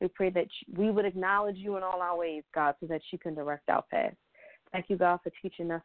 We 0.01 0.09
pray 0.09 0.31
that 0.31 0.47
we 0.77 0.91
would 0.91 1.07
acknowledge 1.07 1.57
you 1.57 1.77
in 1.77 1.83
all 1.83 2.03
our 2.03 2.17
ways, 2.17 2.43
God, 2.55 2.75
so 2.81 2.87
that 2.87 3.01
you 3.11 3.19
can 3.19 3.35
direct 3.35 3.69
our 3.69 3.83
path. 3.91 4.13
Thank 4.73 4.87
you, 4.89 4.97
God, 4.97 5.21
for 5.23 5.33
teaching 5.41 5.71
us 5.71 5.83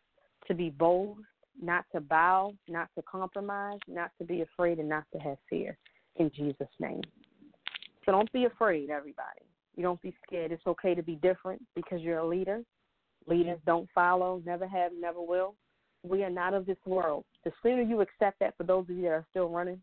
to 0.47 0.53
be 0.53 0.69
bold, 0.69 1.19
not 1.61 1.85
to 1.93 2.01
bow, 2.01 2.53
not 2.67 2.89
to 2.95 3.03
compromise, 3.03 3.79
not 3.87 4.11
to 4.17 4.25
be 4.25 4.41
afraid, 4.41 4.79
and 4.79 4.89
not 4.89 5.05
to 5.13 5.19
have 5.19 5.37
fear. 5.49 5.77
In 6.17 6.29
Jesus' 6.35 6.67
name. 6.79 7.01
So 8.05 8.11
don't 8.11 8.31
be 8.33 8.45
afraid, 8.45 8.89
everybody. 8.89 9.45
You 9.77 9.83
don't 9.83 10.01
be 10.01 10.13
scared. 10.27 10.51
It's 10.51 10.67
okay 10.67 10.93
to 10.93 11.03
be 11.03 11.15
different 11.15 11.61
because 11.75 12.01
you're 12.01 12.19
a 12.19 12.27
leader. 12.27 12.61
Leaders 13.27 13.59
don't 13.65 13.87
follow, 13.95 14.41
never 14.45 14.67
have, 14.67 14.91
never 14.99 15.21
will. 15.21 15.55
We 16.03 16.23
are 16.23 16.29
not 16.29 16.53
of 16.53 16.65
this 16.65 16.77
world. 16.85 17.25
The 17.43 17.51
sooner 17.61 17.81
you 17.81 18.01
accept 18.01 18.39
that, 18.39 18.57
for 18.57 18.63
those 18.63 18.85
of 18.89 18.95
you 18.95 19.03
that 19.03 19.09
are 19.09 19.25
still 19.29 19.49
running, 19.49 19.81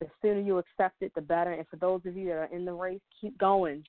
the 0.00 0.06
sooner 0.22 0.40
you 0.40 0.58
accept 0.58 1.02
it, 1.02 1.12
the 1.14 1.20
better. 1.20 1.52
And 1.52 1.66
for 1.68 1.76
those 1.76 2.00
of 2.06 2.16
you 2.16 2.26
that 2.26 2.36
are 2.36 2.48
in 2.52 2.64
the 2.64 2.72
race, 2.72 3.00
keep 3.20 3.36
going. 3.38 3.84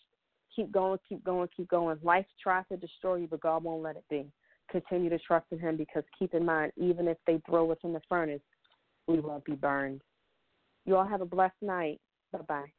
Keep 0.55 0.71
going, 0.71 0.97
keep 1.07 1.23
going, 1.23 1.47
keep 1.55 1.69
going. 1.69 1.97
Life 2.01 2.25
tries 2.41 2.65
to 2.71 2.77
destroy 2.77 3.15
you, 3.17 3.27
but 3.27 3.41
God 3.41 3.63
won't 3.63 3.83
let 3.83 3.95
it 3.95 4.03
be 4.09 4.31
continue 4.69 5.09
to 5.09 5.19
trust 5.19 5.45
in 5.51 5.59
Him 5.59 5.77
because 5.77 6.03
keep 6.17 6.33
in 6.33 6.45
mind, 6.45 6.71
even 6.77 7.07
if 7.07 7.17
they 7.27 7.41
throw 7.45 7.71
us 7.71 7.77
in 7.83 7.93
the 7.93 8.01
furnace, 8.07 8.41
we 9.07 9.19
won't 9.19 9.45
be 9.45 9.53
burned. 9.53 10.01
You 10.85 10.95
all 10.95 11.07
have 11.07 11.21
a 11.21 11.25
blessed 11.25 11.61
night. 11.61 11.99
Bye 12.31 12.39
bye. 12.47 12.71